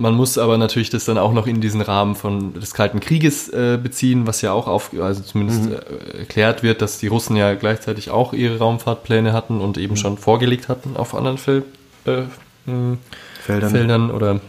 [0.01, 3.49] Man muss aber natürlich das dann auch noch in diesen Rahmen von des Kalten Krieges
[3.49, 7.55] äh, beziehen, was ja auch auf, also zumindest äh, erklärt wird, dass die Russen ja
[7.55, 11.65] gleichzeitig auch ihre Raumfahrtpläne hatten und eben schon vorgelegt hatten auf anderen Fel
[12.07, 12.23] äh,
[12.67, 12.99] mh,
[13.43, 13.71] Feldern.
[13.71, 14.41] Feldern oder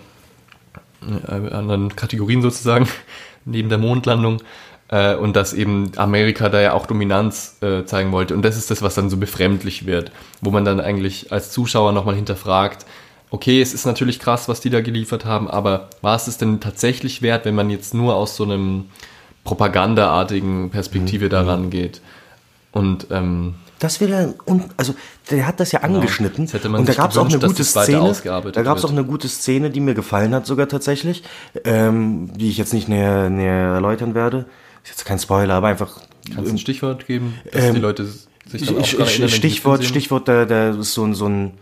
[1.02, 2.88] äh, anderen Kategorien sozusagen,
[3.46, 4.44] neben der Mondlandung.
[4.92, 8.34] Äh, und dass eben Amerika da ja auch Dominanz äh, zeigen wollte.
[8.34, 11.92] Und das ist das, was dann so befremdlich wird, wo man dann eigentlich als Zuschauer
[11.92, 12.86] nochmal hinterfragt,
[13.30, 16.60] okay, es ist natürlich krass, was die da geliefert haben, aber war es es denn
[16.60, 18.86] tatsächlich wert, wenn man jetzt nur aus so einem
[19.44, 21.30] propagandaartigen Perspektive Mhm.
[21.30, 22.02] daran geht.
[22.72, 24.94] Und ähm, Das wäre, und also
[25.32, 26.46] der hat das ja angeschnitten.
[26.46, 28.14] Jetzt hätte man und da sich gab es auch eine gute das Szene.
[28.52, 31.24] Da gab es auch eine gute Szene, die mir gefallen hat, sogar tatsächlich,
[31.64, 34.46] ähm, die ich jetzt nicht näher, näher erläutern werde.
[34.90, 35.98] Jetzt kein Spoiler, aber einfach.
[36.34, 39.84] kannst du ein Stichwort geben, dass Ähm, die Leute sich dann auch erinnern, Stichwort?
[39.86, 41.54] Stichwort, der, der ist so ein, so ein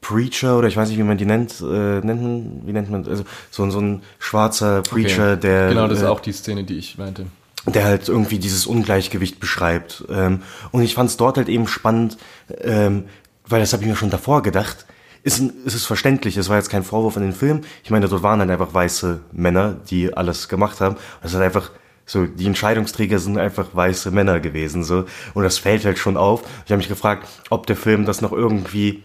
[0.00, 1.64] Preacher oder ich weiß nicht, wie man die nennt, äh,
[2.00, 5.40] nennt man, wie nennt man, also so ein, so ein schwarzer Preacher, Okay.
[5.40, 7.26] der, Genau, das ist äh, auch die Szene, die ich meinte.
[7.66, 10.04] der halt irgendwie dieses Ungleichgewicht beschreibt.
[10.10, 12.18] Ähm, und ich fand es dort halt eben spannend,
[12.60, 13.04] ähm,
[13.46, 14.84] weil das habe ich mir schon davor gedacht.
[15.22, 17.62] Ist, ist es verständlich, es war jetzt kein Vorwurf an den Film.
[17.82, 20.96] Ich meine, dort waren dann einfach weiße Männer, die alles gemacht haben.
[21.22, 21.70] Das ist einfach
[22.06, 24.84] so, die Entscheidungsträger sind einfach weiße Männer gewesen.
[24.84, 26.42] so Und das fällt halt schon auf.
[26.64, 29.02] Ich habe mich gefragt, ob der Film das noch irgendwie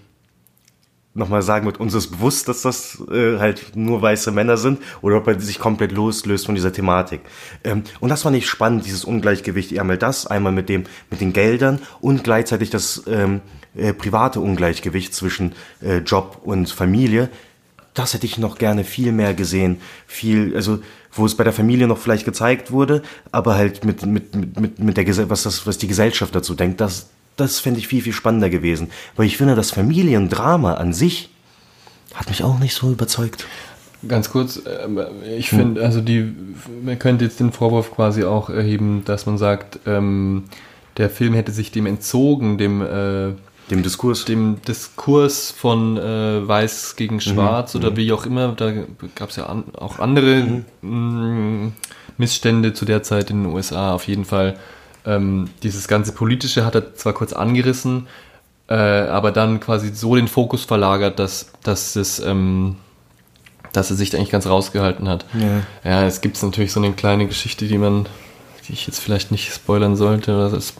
[1.14, 5.18] nochmal sagen wird, uns ist bewusst, dass das äh, halt nur weiße Männer sind oder
[5.18, 7.22] ob er sich komplett loslöst von dieser Thematik.
[7.64, 9.78] Ähm, und das fand ich spannend, dieses Ungleichgewicht.
[9.80, 13.42] Einmal das, einmal mit dem mit den Geldern und gleichzeitig das ähm,
[13.76, 17.30] äh, private Ungleichgewicht zwischen äh, Job und Familie.
[18.00, 19.82] Das hätte ich noch gerne viel mehr gesehen.
[20.08, 20.80] Viel, also
[21.12, 23.02] wo es bei der Familie noch vielleicht gezeigt wurde,
[23.34, 27.10] aber halt mit, mit, mit, mit, der was das, was die Gesellschaft dazu denkt, das,
[27.36, 28.90] das fände ich viel, viel spannender gewesen.
[29.18, 31.30] Weil ich finde, das Familiendrama an sich
[32.14, 33.46] hat mich auch nicht so überzeugt.
[34.08, 35.02] Ganz kurz, ähm,
[35.38, 35.60] ich Hm.
[35.60, 36.34] finde, also die,
[36.82, 40.46] man könnte jetzt den Vorwurf quasi auch erheben, dass man sagt, ähm,
[40.96, 43.34] der Film hätte sich dem entzogen, dem, äh,
[43.70, 44.26] Dem Diskurs.
[44.26, 46.98] dem Diskurs von äh, Weiß Mhm.
[46.98, 48.50] gegen Schwarz oder wie auch immer.
[48.54, 48.72] Da
[49.16, 50.44] gab es ja an, auch andere
[50.82, 51.66] Mhm.
[51.66, 51.72] mh,
[52.18, 53.94] Missstände zu der Zeit in den USA.
[53.94, 54.58] Auf jeden Fall
[55.06, 58.08] ähm, dieses ganze Politische hat er zwar kurz angerissen,
[58.68, 62.76] äh, aber dann quasi so den Fokus verlagert, dass, dass es ähm,
[63.72, 65.26] dass er sich da eigentlich ganz rausgehalten hat.
[65.34, 65.62] Ja.
[65.90, 68.08] Ja, es gibt natürlich so eine kleine Geschichte, die man,
[68.68, 70.34] die ich jetzt vielleicht nicht spoilern sollte.
[70.36, 70.74] Oder das,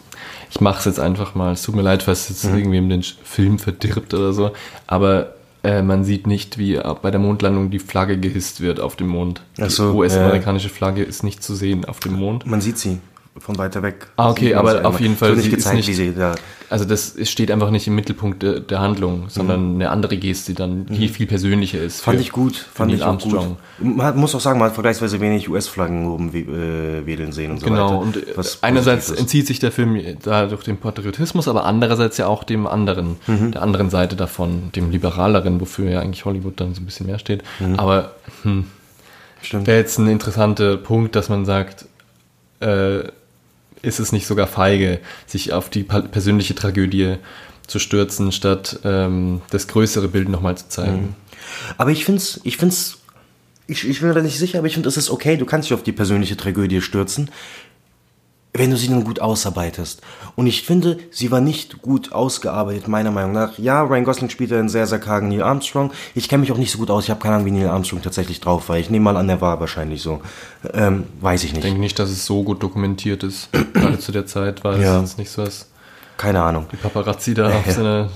[0.50, 1.52] ich mache es jetzt einfach mal.
[1.52, 4.50] Es tut mir leid, falls es jetzt irgendwem den Film verdirbt oder so.
[4.86, 9.08] Aber äh, man sieht nicht, wie bei der Mondlandung die Flagge gehisst wird auf dem
[9.08, 9.42] Mond.
[9.60, 12.46] Ach Die so, US-amerikanische Flagge ist nicht zu sehen auf dem Mond.
[12.46, 12.98] Man sieht sie
[13.38, 14.08] von weiter weg.
[14.16, 16.34] Ah, okay, aber auf jeden Fall, sie nicht ist gezeigt, nicht- wie sie da.
[16.70, 20.56] Also das steht einfach nicht im Mittelpunkt der, der Handlung, sondern eine andere Geste, die
[20.56, 21.98] dann die viel persönlicher ist.
[22.00, 22.04] Mhm.
[22.04, 23.56] Fand für- ich gut, fand ich Armstrong.
[23.80, 23.96] gut.
[23.96, 27.66] Man muss auch sagen, man hat vergleichsweise wenig US-Flaggen oben äh, wedeln sehen und so
[27.66, 27.98] Genau, weiter.
[27.98, 32.68] und äh, einerseits entzieht sich der Film dadurch dem Patriotismus, aber andererseits ja auch dem
[32.68, 33.50] anderen, Mhm.
[33.50, 37.18] der anderen Seite davon, dem liberaleren, wofür ja eigentlich Hollywood dann so ein bisschen mehr
[37.18, 37.42] steht.
[37.58, 37.80] Mhm.
[37.80, 38.12] Aber
[38.44, 38.66] hm,
[39.50, 41.86] wäre jetzt ein interessanter Punkt, dass man sagt,
[42.60, 43.00] äh,
[43.82, 47.16] ist es nicht sogar feige, sich auf die persönliche Tragödie
[47.66, 51.14] zu stürzen, statt ähm, das größere Bild nochmal zu zeigen.
[51.78, 52.98] Aber ich find's, ich find's,
[53.66, 55.68] ich, ich bin mir da nicht sicher, aber ich finde, es ist okay, du kannst
[55.68, 57.30] dich auf die persönliche Tragödie stürzen,
[58.52, 60.00] wenn du sie dann gut ausarbeitest.
[60.34, 63.58] Und ich finde, sie war nicht gut ausgearbeitet, meiner Meinung nach.
[63.58, 65.92] Ja, Ryan Gosling spielte einen sehr, sehr kargen Neil Armstrong.
[66.16, 68.02] Ich kenne mich auch nicht so gut aus, ich habe keine Ahnung, wie Neil Armstrong
[68.02, 68.76] tatsächlich drauf war.
[68.78, 70.20] Ich nehme mal an, er war wahrscheinlich so.
[70.74, 71.64] Ähm, weiß ich Ich nicht.
[71.64, 73.50] denke nicht, dass es so gut dokumentiert ist.
[73.72, 75.00] Gerade zu der Zeit war es Ja.
[75.00, 75.68] jetzt nicht so, dass
[76.16, 76.66] Keine Ahnung.
[76.72, 77.72] die Paparazzi da auf Ja.
[77.72, 78.08] seine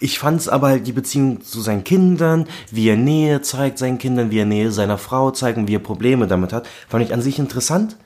[0.00, 4.30] Ich fand's aber halt die Beziehung zu seinen Kindern, wie er Nähe zeigt seinen Kindern,
[4.30, 7.22] wie er Nähe seiner Frau zeigt und wie er Probleme damit hat, fand ich an
[7.22, 7.96] sich interessant.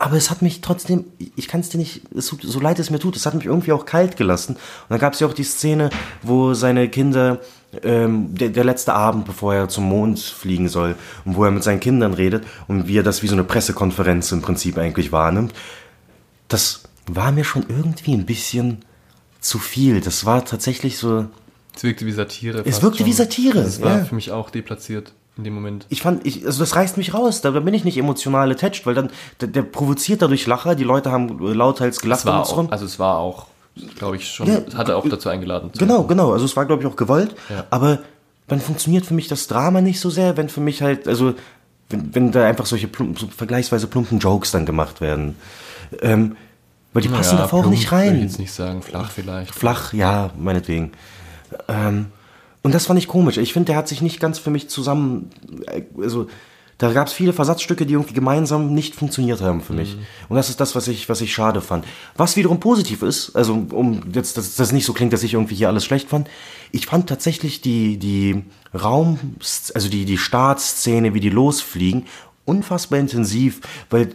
[0.00, 2.90] Aber es hat mich trotzdem, ich kann es dir nicht, es tut, so leid es
[2.90, 4.54] mir tut, es hat mich irgendwie auch kalt gelassen.
[4.54, 5.90] Und dann gab es ja auch die Szene,
[6.22, 7.40] wo seine Kinder,
[7.82, 11.64] ähm, der, der letzte Abend, bevor er zum Mond fliegen soll, und wo er mit
[11.64, 15.52] seinen Kindern redet und wie er das wie so eine Pressekonferenz im Prinzip eigentlich wahrnimmt.
[16.46, 18.84] Das war mir schon irgendwie ein bisschen
[19.40, 20.00] zu viel.
[20.00, 21.26] Das war tatsächlich so,
[21.74, 22.62] Es wirkte wie Satire.
[22.64, 23.16] Es wirkte wie schon.
[23.16, 24.04] Satire, Das war ja.
[24.04, 25.86] für mich auch deplatziert in dem Moment.
[25.88, 28.84] ich fand, ich, also das reißt mich raus, da, da bin ich nicht emotional attached,
[28.84, 32.70] weil dann, der, der provoziert dadurch Lacher, die Leute haben lauthals gelacht Es war auch,
[32.70, 33.46] also es war auch,
[33.96, 35.70] glaube ich, schon, Ja, hat er auch dazu eingeladen.
[35.78, 36.32] Genau, genau.
[36.32, 37.34] Also es war, glaube ich, auch gewollt.
[37.48, 37.64] Ja.
[37.70, 38.00] Aber
[38.48, 41.34] dann funktioniert für mich das Drama nicht so sehr, wenn für mich halt, also
[41.90, 45.36] wenn, wenn da einfach solche plump, so vergleichsweise plumpen Jokes dann gemacht werden.
[46.02, 46.36] Ähm,
[46.92, 48.22] weil die passen Ja, davor auch nicht Würde ich rein.
[48.22, 49.54] jetzt nicht sagen, flach vielleicht.
[49.54, 50.92] Flach, ja, meinetwegen.
[51.68, 52.06] Ähm,
[52.62, 53.36] und das fand ich komisch.
[53.36, 55.30] Ich finde, der hat sich nicht ganz für mich zusammen,
[55.66, 56.26] äh, also
[56.78, 59.96] da gab es viele Versatzstücke, die irgendwie gemeinsam nicht funktioniert haben für mich.
[60.28, 61.84] Und das ist das, was ich, was ich schade fand.
[62.16, 65.56] Was wiederum positiv ist, also um jetzt, dass das nicht so klingt, dass ich irgendwie
[65.56, 66.28] hier alles schlecht fand.
[66.70, 68.44] Ich fand tatsächlich die, die
[68.80, 69.18] Raum,
[69.74, 72.06] also die, die Startszene, wie die losfliegen,
[72.44, 74.14] unfassbar intensiv, weil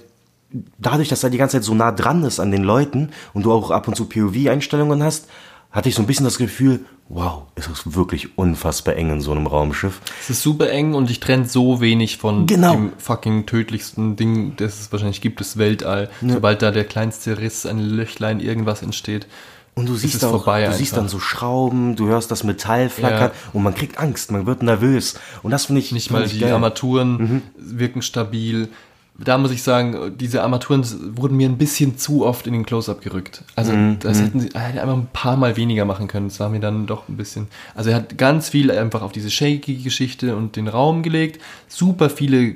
[0.77, 3.51] dadurch, dass er die ganze Zeit so nah dran ist an den Leuten und du
[3.51, 5.27] auch ab und zu POV-Einstellungen hast,
[5.73, 9.31] hatte ich so ein bisschen das Gefühl, wow, es ist wirklich unfassbar eng in so
[9.31, 9.99] einem Raumschiff.
[10.21, 12.73] Es ist super eng und ich trennt so wenig von Genau.
[12.73, 16.09] dem fucking tödlichsten Ding, das es wahrscheinlich gibt, das Weltall.
[16.25, 19.27] Sobald da der kleinste Riss, ein Löchlein, irgendwas entsteht.
[19.75, 22.43] Und du ist siehst es auch, vorbei du siehst dann so Schrauben, du hörst das
[22.43, 23.49] Metall flackern Ja.
[23.53, 25.15] und man kriegt Angst, man wird nervös.
[25.41, 26.49] Und das finde ich Nicht find mal ich die geil.
[26.49, 26.53] Mhm.
[26.55, 28.69] Armaturen wirken stabil.
[29.15, 30.83] Da muss ich sagen, diese Armaturen
[31.15, 33.43] wurden mir ein bisschen zu oft in den Close-Up gerückt.
[33.55, 33.99] Also Mhm.
[33.99, 36.29] das hätten sie er hätte einfach ein paar Mal weniger machen können.
[36.29, 37.47] Das war mir dann doch ein bisschen.
[37.75, 41.39] Also er hat ganz viel einfach auf diese shaky Geschichte und den Raum gelegt.
[41.67, 42.55] Super viele äh,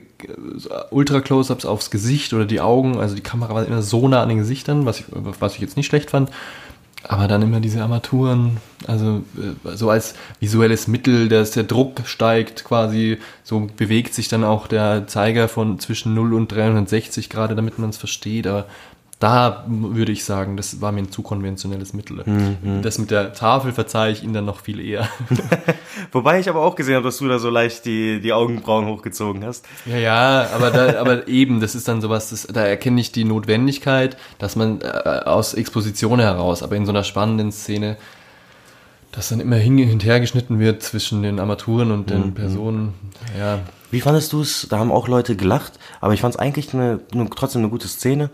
[0.90, 2.98] Ultra-Close-Ups aufs Gesicht oder die Augen.
[2.98, 5.78] Also die Kamera war immer so nah an den Gesichtern, was ich, was ich jetzt
[5.78, 6.32] nicht schlecht fand.
[7.04, 12.64] Aber dann immer diese Armaturen, also äh, so als visuelles Mittel, dass der Druck steigt
[12.64, 17.80] quasi, so bewegt sich dann auch der Zeiger von zwischen 0 und 360 gerade, damit
[17.80, 18.48] man es versteht.
[18.48, 18.66] Aber
[19.20, 22.24] da würde ich sagen, das war mir ein zu konventionelles Mittel.
[22.84, 25.08] Das mit der Tafel verzeihe ich Ihnen dann noch viel eher.
[26.12, 29.44] Wobei ich aber auch gesehen habe, dass du da so leicht die, die Augenbrauen hochgezogen
[29.44, 29.66] hast.
[29.88, 33.24] Ja, ja, aber, da, aber eben, das ist dann sowas, das, da erkenne ich die
[33.24, 37.98] Notwendigkeit, dass man äh, aus Exposition heraus, aber in so einer spannenden Szene,
[39.12, 42.94] dass dann immer hin und her geschnitten wird zwischen den Armaturen und den Personen.
[43.36, 44.68] Ja, Wie fandest du es?
[44.70, 47.88] Da haben auch Leute gelacht, aber ich fand es eigentlich eine, eine, trotzdem eine gute
[47.88, 48.30] Szene.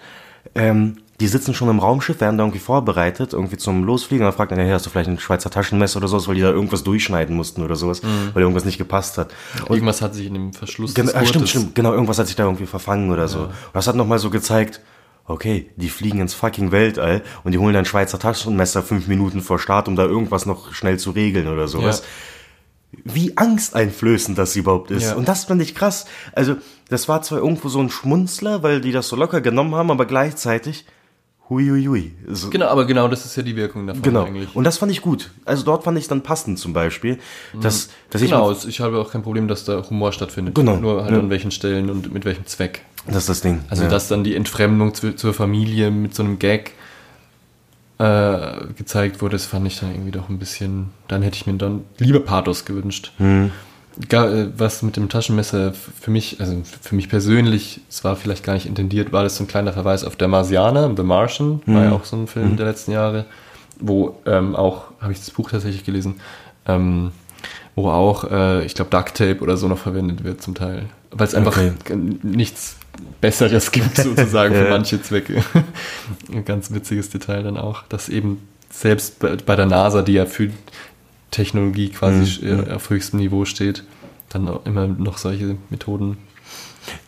[0.56, 4.26] Ähm, die sitzen schon im Raumschiff, werden da irgendwie vorbereitet, irgendwie zum Losfliegen.
[4.26, 6.42] Und dann fragt einer, hey, hast du vielleicht ein Schweizer Taschenmesser oder sowas, weil die
[6.42, 8.02] da irgendwas durchschneiden mussten oder sowas,
[8.34, 9.32] weil irgendwas nicht gepasst hat.
[9.62, 12.36] Und irgendwas hat sich in dem Verschluss Genau, ah, stimmt, stimmt, genau, irgendwas hat sich
[12.36, 13.40] da irgendwie verfangen oder so.
[13.44, 14.82] Und das hat nochmal so gezeigt,
[15.26, 19.60] okay, die fliegen ins fucking Weltall und die holen ein Schweizer Taschenmesser fünf Minuten vor
[19.60, 22.00] Start, um da irgendwas noch schnell zu regeln oder sowas.
[22.00, 22.06] Ja.
[23.06, 25.04] Wie angsteinflößend das überhaupt ist.
[25.04, 25.16] Ja.
[25.16, 26.06] Und das fand ich krass.
[26.34, 26.56] Also,
[26.90, 30.06] das war zwar irgendwo so ein Schmunzler, weil die das so locker genommen haben, aber
[30.06, 30.86] gleichzeitig,
[31.50, 32.12] hui, hui, hui.
[32.30, 34.24] So, Genau, aber genau das ist ja die Wirkung davon genau.
[34.24, 34.56] eigentlich.
[34.56, 35.32] Und das fand ich gut.
[35.46, 37.20] Also dort fand ich dann passend zum Beispiel,
[37.60, 40.56] dass, dass genau, ich, ich habe auch kein Problem, dass da Humor stattfindet.
[40.56, 41.20] Genau, Nur halt ja.
[41.20, 42.86] an welchen Stellen und mit welchem Zweck.
[43.08, 43.60] das ist das Ding.
[43.70, 43.90] Also, ja.
[43.90, 46.72] dass dann die Entfremdung zu, zur Familie mit so einem Gag
[48.04, 50.90] äh, gezeigt wurde, das fand ich dann irgendwie doch ein bisschen.
[51.08, 53.12] Dann hätte ich mir dann lieber Pathos gewünscht.
[53.20, 58.54] Äh, Was mit dem Taschenmesser für mich, also für mich persönlich, es war vielleicht gar
[58.54, 61.92] nicht intendiert, war das so ein kleiner Verweis auf der Marsianer, The Martian, war ja
[61.92, 63.26] auch so ein Film der letzten Jahre,
[63.80, 66.16] wo ähm, auch, habe ich das Buch tatsächlich gelesen,
[66.68, 67.12] ähm,
[67.76, 70.86] wo auch, äh, ich glaube, Duct Tape oder so noch verwendet wird zum Teil.
[71.12, 71.72] Weil es einfach Okay.
[72.24, 72.78] nichts
[73.22, 75.44] Besseres gibt sozusagen für manche Zwecke.
[76.32, 80.50] Ein ganz witziges Detail dann auch, dass eben selbst bei, der NASA, die ja für
[81.32, 82.68] Technologie quasi Mhm.
[82.70, 83.84] äh, auf höchstem Niveau steht,
[84.30, 86.18] dann immer noch solche Methoden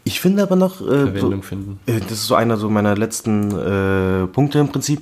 [0.03, 1.79] Ich finde aber noch, äh, Verwendung finden.
[1.85, 5.01] äh, das ist so einer so meiner letzten äh, Punkte im Prinzip.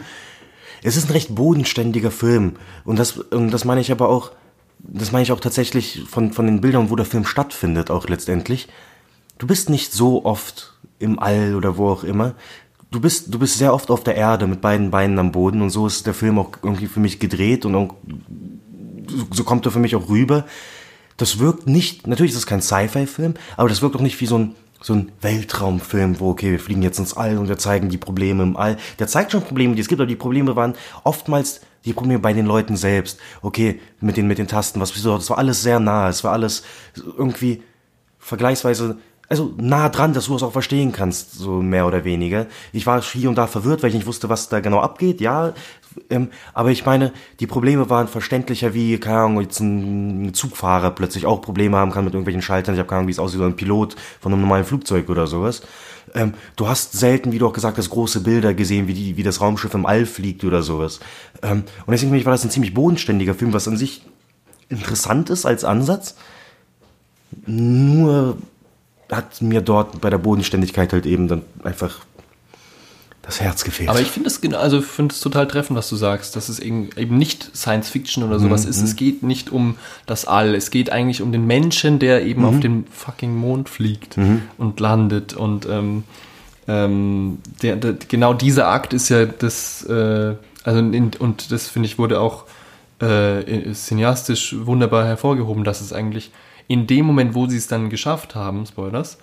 [0.81, 4.31] Es ist ein recht bodenständiger Film und das, und das meine ich aber auch,
[4.79, 8.67] das meine ich auch tatsächlich von, von den Bildern, wo der Film stattfindet, auch letztendlich.
[9.37, 10.72] Du bist nicht so oft
[11.03, 12.33] im All oder wo auch immer.
[12.91, 15.69] Du bist, du bist sehr oft auf der Erde mit beiden Beinen am Boden und
[15.69, 17.91] so ist der Film auch irgendwie für mich gedreht und
[19.31, 20.45] so kommt er für mich auch rüber.
[21.17, 24.37] Das wirkt nicht, natürlich ist es kein Sci-Fi-Film, aber das wirkt auch nicht wie so
[24.37, 27.97] ein, so ein Weltraumfilm, wo, okay, wir fliegen jetzt ins All und wir zeigen die
[27.97, 28.77] Probleme im All.
[28.99, 32.33] Der zeigt schon Probleme, die es gibt, aber die Probleme waren oftmals die Probleme bei
[32.33, 33.19] den Leuten selbst.
[33.41, 36.23] Okay, mit den, mit den Tasten, was bist du, das war alles sehr nah, es
[36.23, 36.63] war alles
[36.95, 37.61] irgendwie
[38.19, 38.97] vergleichsweise,
[39.29, 42.47] also nah dran, dass du es auch verstehen kannst, so mehr oder weniger.
[42.71, 45.53] Ich war hier und da verwirrt, weil ich nicht wusste, was da genau abgeht, ja.
[46.09, 51.25] Ähm, aber ich meine, die Probleme waren verständlicher, wie, keine Ahnung, jetzt ein Zugfahrer plötzlich
[51.25, 52.75] auch Probleme haben kann mit irgendwelchen Schaltern.
[52.75, 55.27] Ich habe keine Ahnung, wie es aussieht, so ein Pilot von einem normalen Flugzeug oder
[55.27, 55.61] sowas.
[56.15, 59.23] Ähm, du hast selten, wie du auch gesagt hast, große Bilder gesehen, wie, die, wie
[59.23, 60.99] das Raumschiff im All fliegt oder sowas.
[61.41, 64.03] Ähm, und deswegen war das ein ziemlich bodenständiger Film, was an sich
[64.69, 66.15] interessant ist als Ansatz.
[67.45, 68.37] Nur
[69.15, 72.01] hat mir dort bei der Bodenständigkeit halt eben dann einfach
[73.23, 73.89] das Herz gefehlt.
[73.89, 76.59] Aber ich finde es genau, also finde es total treffend, was du sagst, dass es
[76.59, 78.81] eben, eben nicht Science Fiction oder sowas ist.
[78.81, 80.53] Es geht nicht um das All.
[80.53, 84.17] Es geht eigentlich um den Menschen, der eben auf den fucking Mond fliegt
[84.57, 85.33] und landet.
[85.33, 86.03] Und ähm,
[86.67, 91.87] ähm, der, der, genau dieser Akt ist ja das, äh, also in, und das finde
[91.87, 92.43] ich wurde auch
[92.99, 96.31] äh, cineastisch wunderbar hervorgehoben, dass es eigentlich
[96.67, 99.17] in dem Moment, wo sie es dann geschafft haben, Spoilers,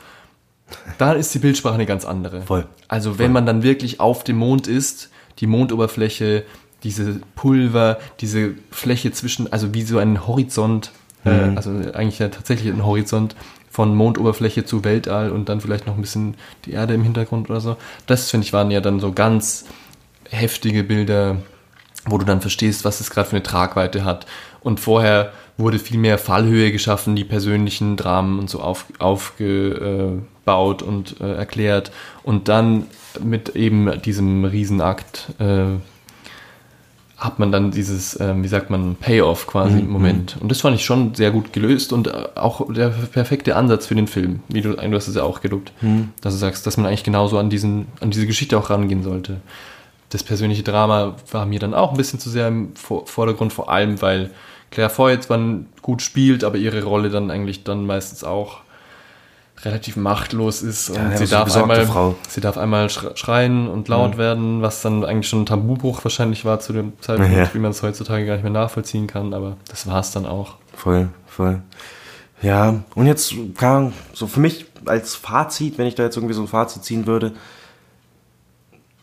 [0.99, 2.43] da ist die Bildsprache eine ganz andere.
[2.43, 2.67] Voll.
[2.89, 6.45] Also wenn man dann wirklich auf dem Mond ist, die Mondoberfläche,
[6.83, 10.93] diese Pulver, diese Fläche zwischen, also wie so ein Horizont,
[11.25, 13.37] äh, also eigentlich ja tatsächlich ein Horizont
[13.71, 17.61] von Mondoberfläche zu Weltall und dann vielleicht noch ein bisschen die Erde im Hintergrund oder
[17.61, 17.77] so.
[18.07, 19.65] Das finde ich waren ja dann so ganz
[20.29, 21.37] heftige Bilder,
[22.07, 24.27] wo du dann verstehst, was es gerade für eine Tragweite hat.
[24.61, 31.21] Und vorher wurde viel mehr Fallhöhe geschaffen, die persönlichen Dramen und so auf, aufgebaut und
[31.21, 31.93] äh, erklärt.
[32.25, 32.87] Und dann
[33.23, 35.79] mit eben diesem Riesenakt äh,
[37.17, 40.39] hat man dann dieses, ähm, wie sagt man, Payoff quasi im Moment.
[40.41, 43.95] Und das fand ich schon sehr gut gelöst und äh, auch der perfekte Ansatz für
[43.95, 45.73] den Film, wie du, du hast es ja auch gelobt,
[46.23, 49.37] dass du sagst, dass man eigentlich genauso an, diesen, an diese Geschichte auch rangehen sollte.
[50.09, 53.71] Das persönliche Drama war mir dann auch ein bisschen zu sehr im Vor- Vordergrund, vor
[53.71, 54.31] allem, weil
[54.71, 55.41] Claire Foy zwar
[55.83, 58.59] gut spielt, aber ihre Rolle dann eigentlich dann meistens auch
[59.63, 62.15] relativ machtlos ist und Ja, sie, darf einmal, Frau.
[62.29, 66.47] sie darf einmal schre- schreien und laut werden, was dann eigentlich schon ein Tabubruch wahrscheinlich
[66.47, 67.51] war zu dem Zeitpunkt, Ja.
[67.53, 70.55] wie man es heutzutage gar nicht mehr nachvollziehen kann, aber das war es dann auch.
[70.75, 71.61] Voll, voll.
[72.41, 76.41] Ja, und jetzt, Ahnung, so für mich als Fazit, wenn ich da jetzt irgendwie so
[76.41, 77.33] ein Fazit ziehen würde,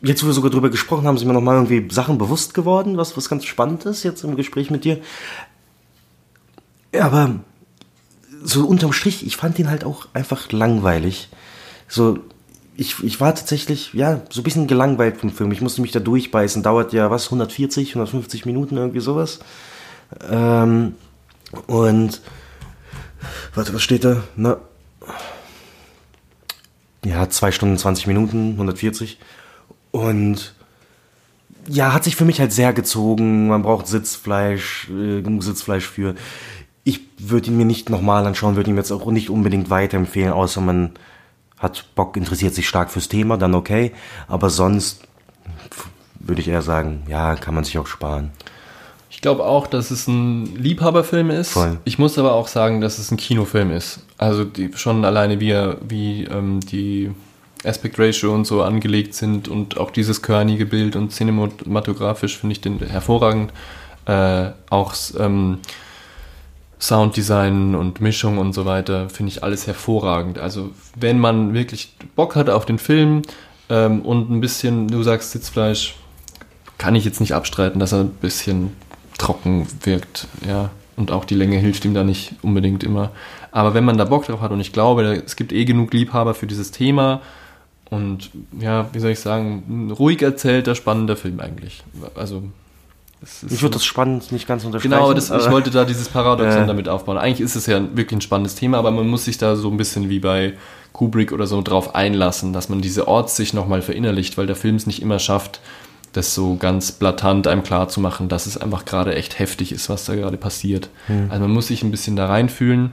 [0.02, 3.16] jetzt, wo wir sogar drüber gesprochen haben, sind mir nochmal irgendwie Sachen bewusst geworden, was,
[3.16, 4.98] was ganz spannend ist jetzt im Gespräch mit dir.
[6.92, 7.40] Aber
[8.42, 11.28] so unterm Strich, ich fand ihn halt auch einfach langweilig.
[11.88, 12.18] So,
[12.76, 15.50] ich, ich war tatsächlich, ja, so ein bisschen gelangweilt vom Film.
[15.52, 16.62] Ich musste mich da durchbeißen.
[16.62, 19.40] Dauert ja, was, 140, 150 Minuten, irgendwie sowas.
[20.30, 20.94] Ähm,
[21.66, 22.20] und,
[23.54, 24.22] warte, was steht da?
[24.36, 24.58] Na,
[27.04, 29.18] ja, 2 Stunden 20 Minuten, 140.
[29.90, 30.54] Und
[31.66, 33.48] ja, hat sich für mich halt sehr gezogen.
[33.48, 36.14] Man braucht Sitzfleisch, äh, genug Sitzfleisch für.
[36.88, 40.32] Ich würde ihn mir nicht nochmal anschauen, würde ihn mir jetzt auch nicht unbedingt weiterempfehlen,
[40.32, 40.92] außer man
[41.58, 43.92] hat Bock, interessiert sich stark fürs Thema, dann okay.
[44.26, 45.02] Aber sonst
[46.18, 48.30] würde ich eher sagen, ja, kann man sich auch sparen.
[49.10, 51.50] Ich glaube auch, dass es ein Liebhaberfilm ist.
[51.50, 51.76] Voll.
[51.84, 54.00] Ich muss aber auch sagen, dass es ein Kinofilm ist.
[54.16, 55.52] Also die, schon alleine wie,
[55.86, 57.10] wie ähm, die
[57.64, 62.62] Aspect Ratio und so angelegt sind und auch dieses körnige Bild und cinematografisch finde ich
[62.62, 63.52] den hervorragend.
[64.06, 65.58] Äh, auch ähm,
[66.80, 70.38] Sounddesign und Mischung und so weiter finde ich alles hervorragend.
[70.38, 73.22] Also wenn man wirklich Bock hat auf den Film
[73.68, 75.96] ähm, und ein bisschen, du sagst Sitzfleisch,
[76.78, 78.76] kann ich jetzt nicht abstreiten, dass er ein bisschen
[79.18, 80.70] trocken wirkt, ja.
[80.96, 83.10] Und auch die Länge hilft ihm da nicht unbedingt immer.
[83.52, 86.34] Aber wenn man da Bock drauf hat und ich glaube, es gibt eh genug Liebhaber
[86.34, 87.20] für dieses Thema
[87.90, 91.82] und ja, wie soll ich sagen, ein ruhig erzählter, spannender Film eigentlich.
[92.14, 92.42] Also
[93.50, 94.92] Ich würde das spannend nicht ganz unterstreichen.
[94.94, 96.66] Genau, das, ich wollte da dieses Paradoxon Äh.
[96.66, 97.18] damit aufbauen.
[97.18, 99.76] Eigentlich ist es ja wirklich ein spannendes Thema, aber man muss sich da so ein
[99.76, 100.54] bisschen wie bei
[100.92, 104.86] Kubrick oder so drauf einlassen, dass man diese Ortssicht nochmal verinnerlicht, weil der Film es
[104.86, 105.60] nicht immer schafft,
[106.12, 109.88] das so ganz blatant einem klar zu machen, dass es einfach gerade echt heftig ist,
[109.90, 110.88] was da gerade passiert.
[111.28, 112.92] Also man muss sich ein bisschen da reinfühlen.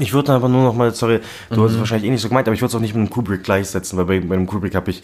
[0.00, 1.20] Ich würde aber nur noch mal, sorry,
[1.50, 1.64] du Mhm.
[1.64, 3.10] hast es wahrscheinlich eh nicht so gemeint, aber ich würde es auch nicht mit einem
[3.10, 5.02] Kubrick gleichsetzen, weil bei, bei einem Kubrick habe ich,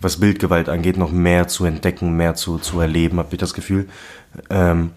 [0.00, 3.88] was Bildgewalt angeht, noch mehr zu entdecken, mehr zu, zu erleben, habe ich das Gefühl.
[4.50, 4.90] Ähm,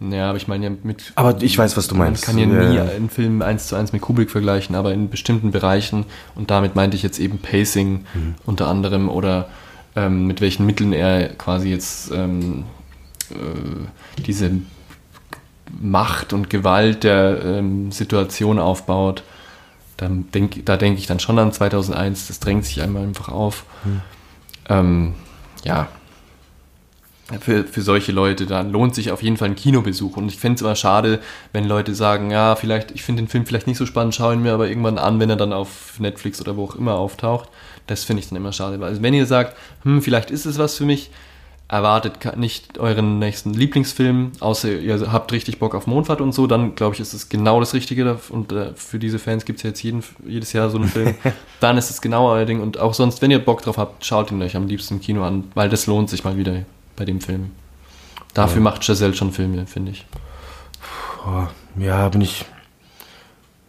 [0.00, 1.12] Ja, aber ich meine ja mit.
[1.14, 2.26] Aber ich weiß, was du meinst.
[2.26, 2.84] Man kann ja nie Ja.
[2.84, 6.96] einen Film eins zu eins mit Kubrick vergleichen, aber in bestimmten Bereichen, und damit meinte
[6.96, 8.34] ich jetzt eben Pacing Mhm.
[8.44, 9.48] unter anderem oder
[9.94, 12.64] ähm, mit welchen Mitteln er quasi jetzt ähm,
[13.30, 14.50] äh, diese
[15.80, 19.22] Macht und Gewalt der ähm, Situation aufbaut.
[19.98, 23.64] Dann denk, da denke ich dann schon an 2001, das drängt sich einmal einfach auf.
[23.84, 24.00] Mhm.
[24.72, 25.14] Ähm,
[25.64, 25.88] ja,
[27.40, 30.16] für, für solche Leute, dann lohnt sich auf jeden Fall ein Kinobesuch.
[30.16, 31.20] Und ich fände es immer schade,
[31.52, 34.42] wenn Leute sagen, ja, vielleicht, ich finde den Film vielleicht nicht so spannend, schaue ihn
[34.42, 37.48] mir aber irgendwann an, wenn er dann auf Netflix oder wo auch immer auftaucht.
[37.86, 38.82] Das finde ich dann immer schade.
[38.84, 41.10] Also wenn ihr sagt, hm, vielleicht ist es was für mich,
[41.72, 46.74] erwartet nicht euren nächsten Lieblingsfilm, außer ihr habt richtig Bock auf Mondfahrt und so, dann
[46.74, 48.18] glaube ich, ist es genau das Richtige.
[48.28, 51.14] Und äh, für diese Fans gibt es ja jetzt jeden, jedes Jahr so einen Film.
[51.60, 52.60] dann ist es genau euer Ding.
[52.60, 55.24] Und auch sonst, wenn ihr Bock drauf habt, schaut ihn euch am liebsten im Kino
[55.24, 57.52] an, weil das lohnt sich mal wieder bei dem Film.
[58.34, 60.04] Dafür macht Giselle schon Filme, finde ich.
[61.78, 62.44] ja, bin ich,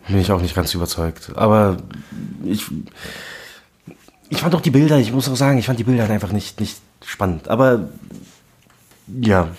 [0.10, 1.32] bin ich auch nicht ganz überzeugt.
[1.36, 1.78] Aber
[2.44, 2.66] ich,
[4.30, 6.60] ich fand auch die Bilder, ich muss auch sagen, ich fand die Bilder einfach nicht,
[6.60, 7.48] nicht spannend.
[7.48, 7.90] Aber
[9.08, 9.50] ja,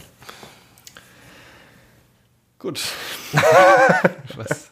[2.65, 2.81] Gut.
[4.37, 4.71] Was?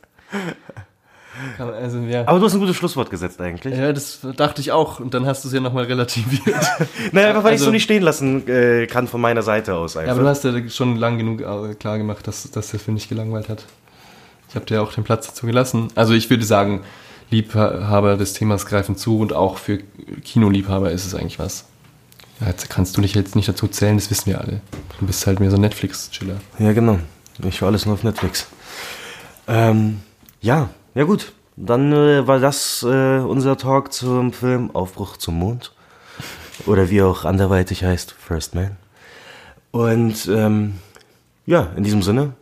[1.59, 2.23] Also, ja.
[2.27, 3.77] aber du hast ein gutes Schlusswort gesetzt eigentlich.
[3.77, 4.99] ja, das dachte ich auch.
[4.99, 6.43] Und dann hast du es ja nochmal relativiert.
[7.13, 9.99] Naja, einfach weil ich Also- so nicht stehen lassen äh, kann von meiner Seite aus
[9.99, 10.07] einfach.
[10.09, 12.95] Ja, aber du hast ja schon lang genug äh, klar gemacht, dass, dass der Film
[12.95, 13.67] nicht gelangweilt hat.
[14.49, 15.89] Ich habe dir auch den Platz dazu gelassen.
[15.95, 16.81] Also ich würde sagen,
[17.31, 19.81] Liebhaber des Themas greifen zu und auch für
[20.25, 21.67] Kinoliebhaber ist es eigentlich was.
[22.43, 24.61] Ja, Jetzt kannst du dich jetzt nicht dazu zählen, das wissen wir alle.
[24.99, 26.37] Du bist halt mehr so ein Netflix-Chiller.
[26.59, 26.99] Ja, genau.
[27.45, 28.47] Ich schaue alles nur auf Netflix.
[29.49, 30.01] Ähm,
[30.40, 31.33] ja, ja gut.
[31.57, 35.73] Dann äh, war das äh, unser Talk zum Film Aufbruch zum Mond.
[36.67, 38.77] Oder wie auch anderweitig heißt, First Man.
[39.71, 40.75] Und ähm,
[41.47, 42.33] ja, in diesem Sinne,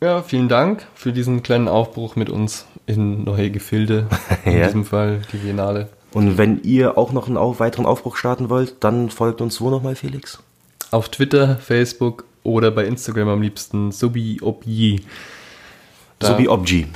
[0.00, 4.06] Ja, vielen Dank für diesen kleinen Aufbruch mit uns in neue Gefilde.
[4.44, 4.66] In Ja.
[4.66, 5.88] diesem Fall die Biennale.
[6.12, 9.94] Und wenn ihr auch noch einen weiteren Aufbruch starten wollt, dann folgt uns wo nochmal,
[9.96, 10.38] Felix?
[10.90, 14.40] Auf Twitter, Facebook oder bei Instagram am liebsten Subi
[16.18, 16.86] Da- So wie Obji,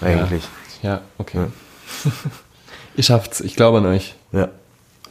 [0.00, 0.42] eigentlich.
[0.82, 1.46] Ja, okay.
[2.96, 4.14] Ihr schafft's, ich glaube an euch.
[4.32, 4.48] Ja.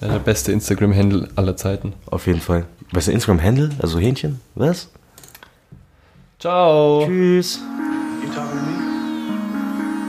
[0.01, 1.93] Ja, der beste Instagram-Handle aller Zeiten.
[2.05, 2.65] auf jeden Fall.
[2.91, 3.69] Was ist der Instagram-Handle?
[3.79, 4.39] Also Hähnchen?
[4.53, 4.89] Was?
[6.39, 7.03] Ciao.
[7.05, 7.59] Tschüss.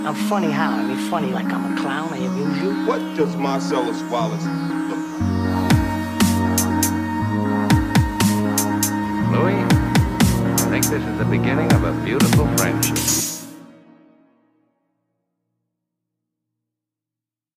[0.09, 0.71] I'm funny how?
[0.71, 2.11] I mean, funny like I'm a clown.
[2.15, 2.87] I amuse you.
[2.87, 4.99] What does Marcellus Wallace look
[5.61, 5.79] like?
[9.31, 9.61] Louis,
[10.63, 13.28] I think this is the beginning of a beautiful friendship.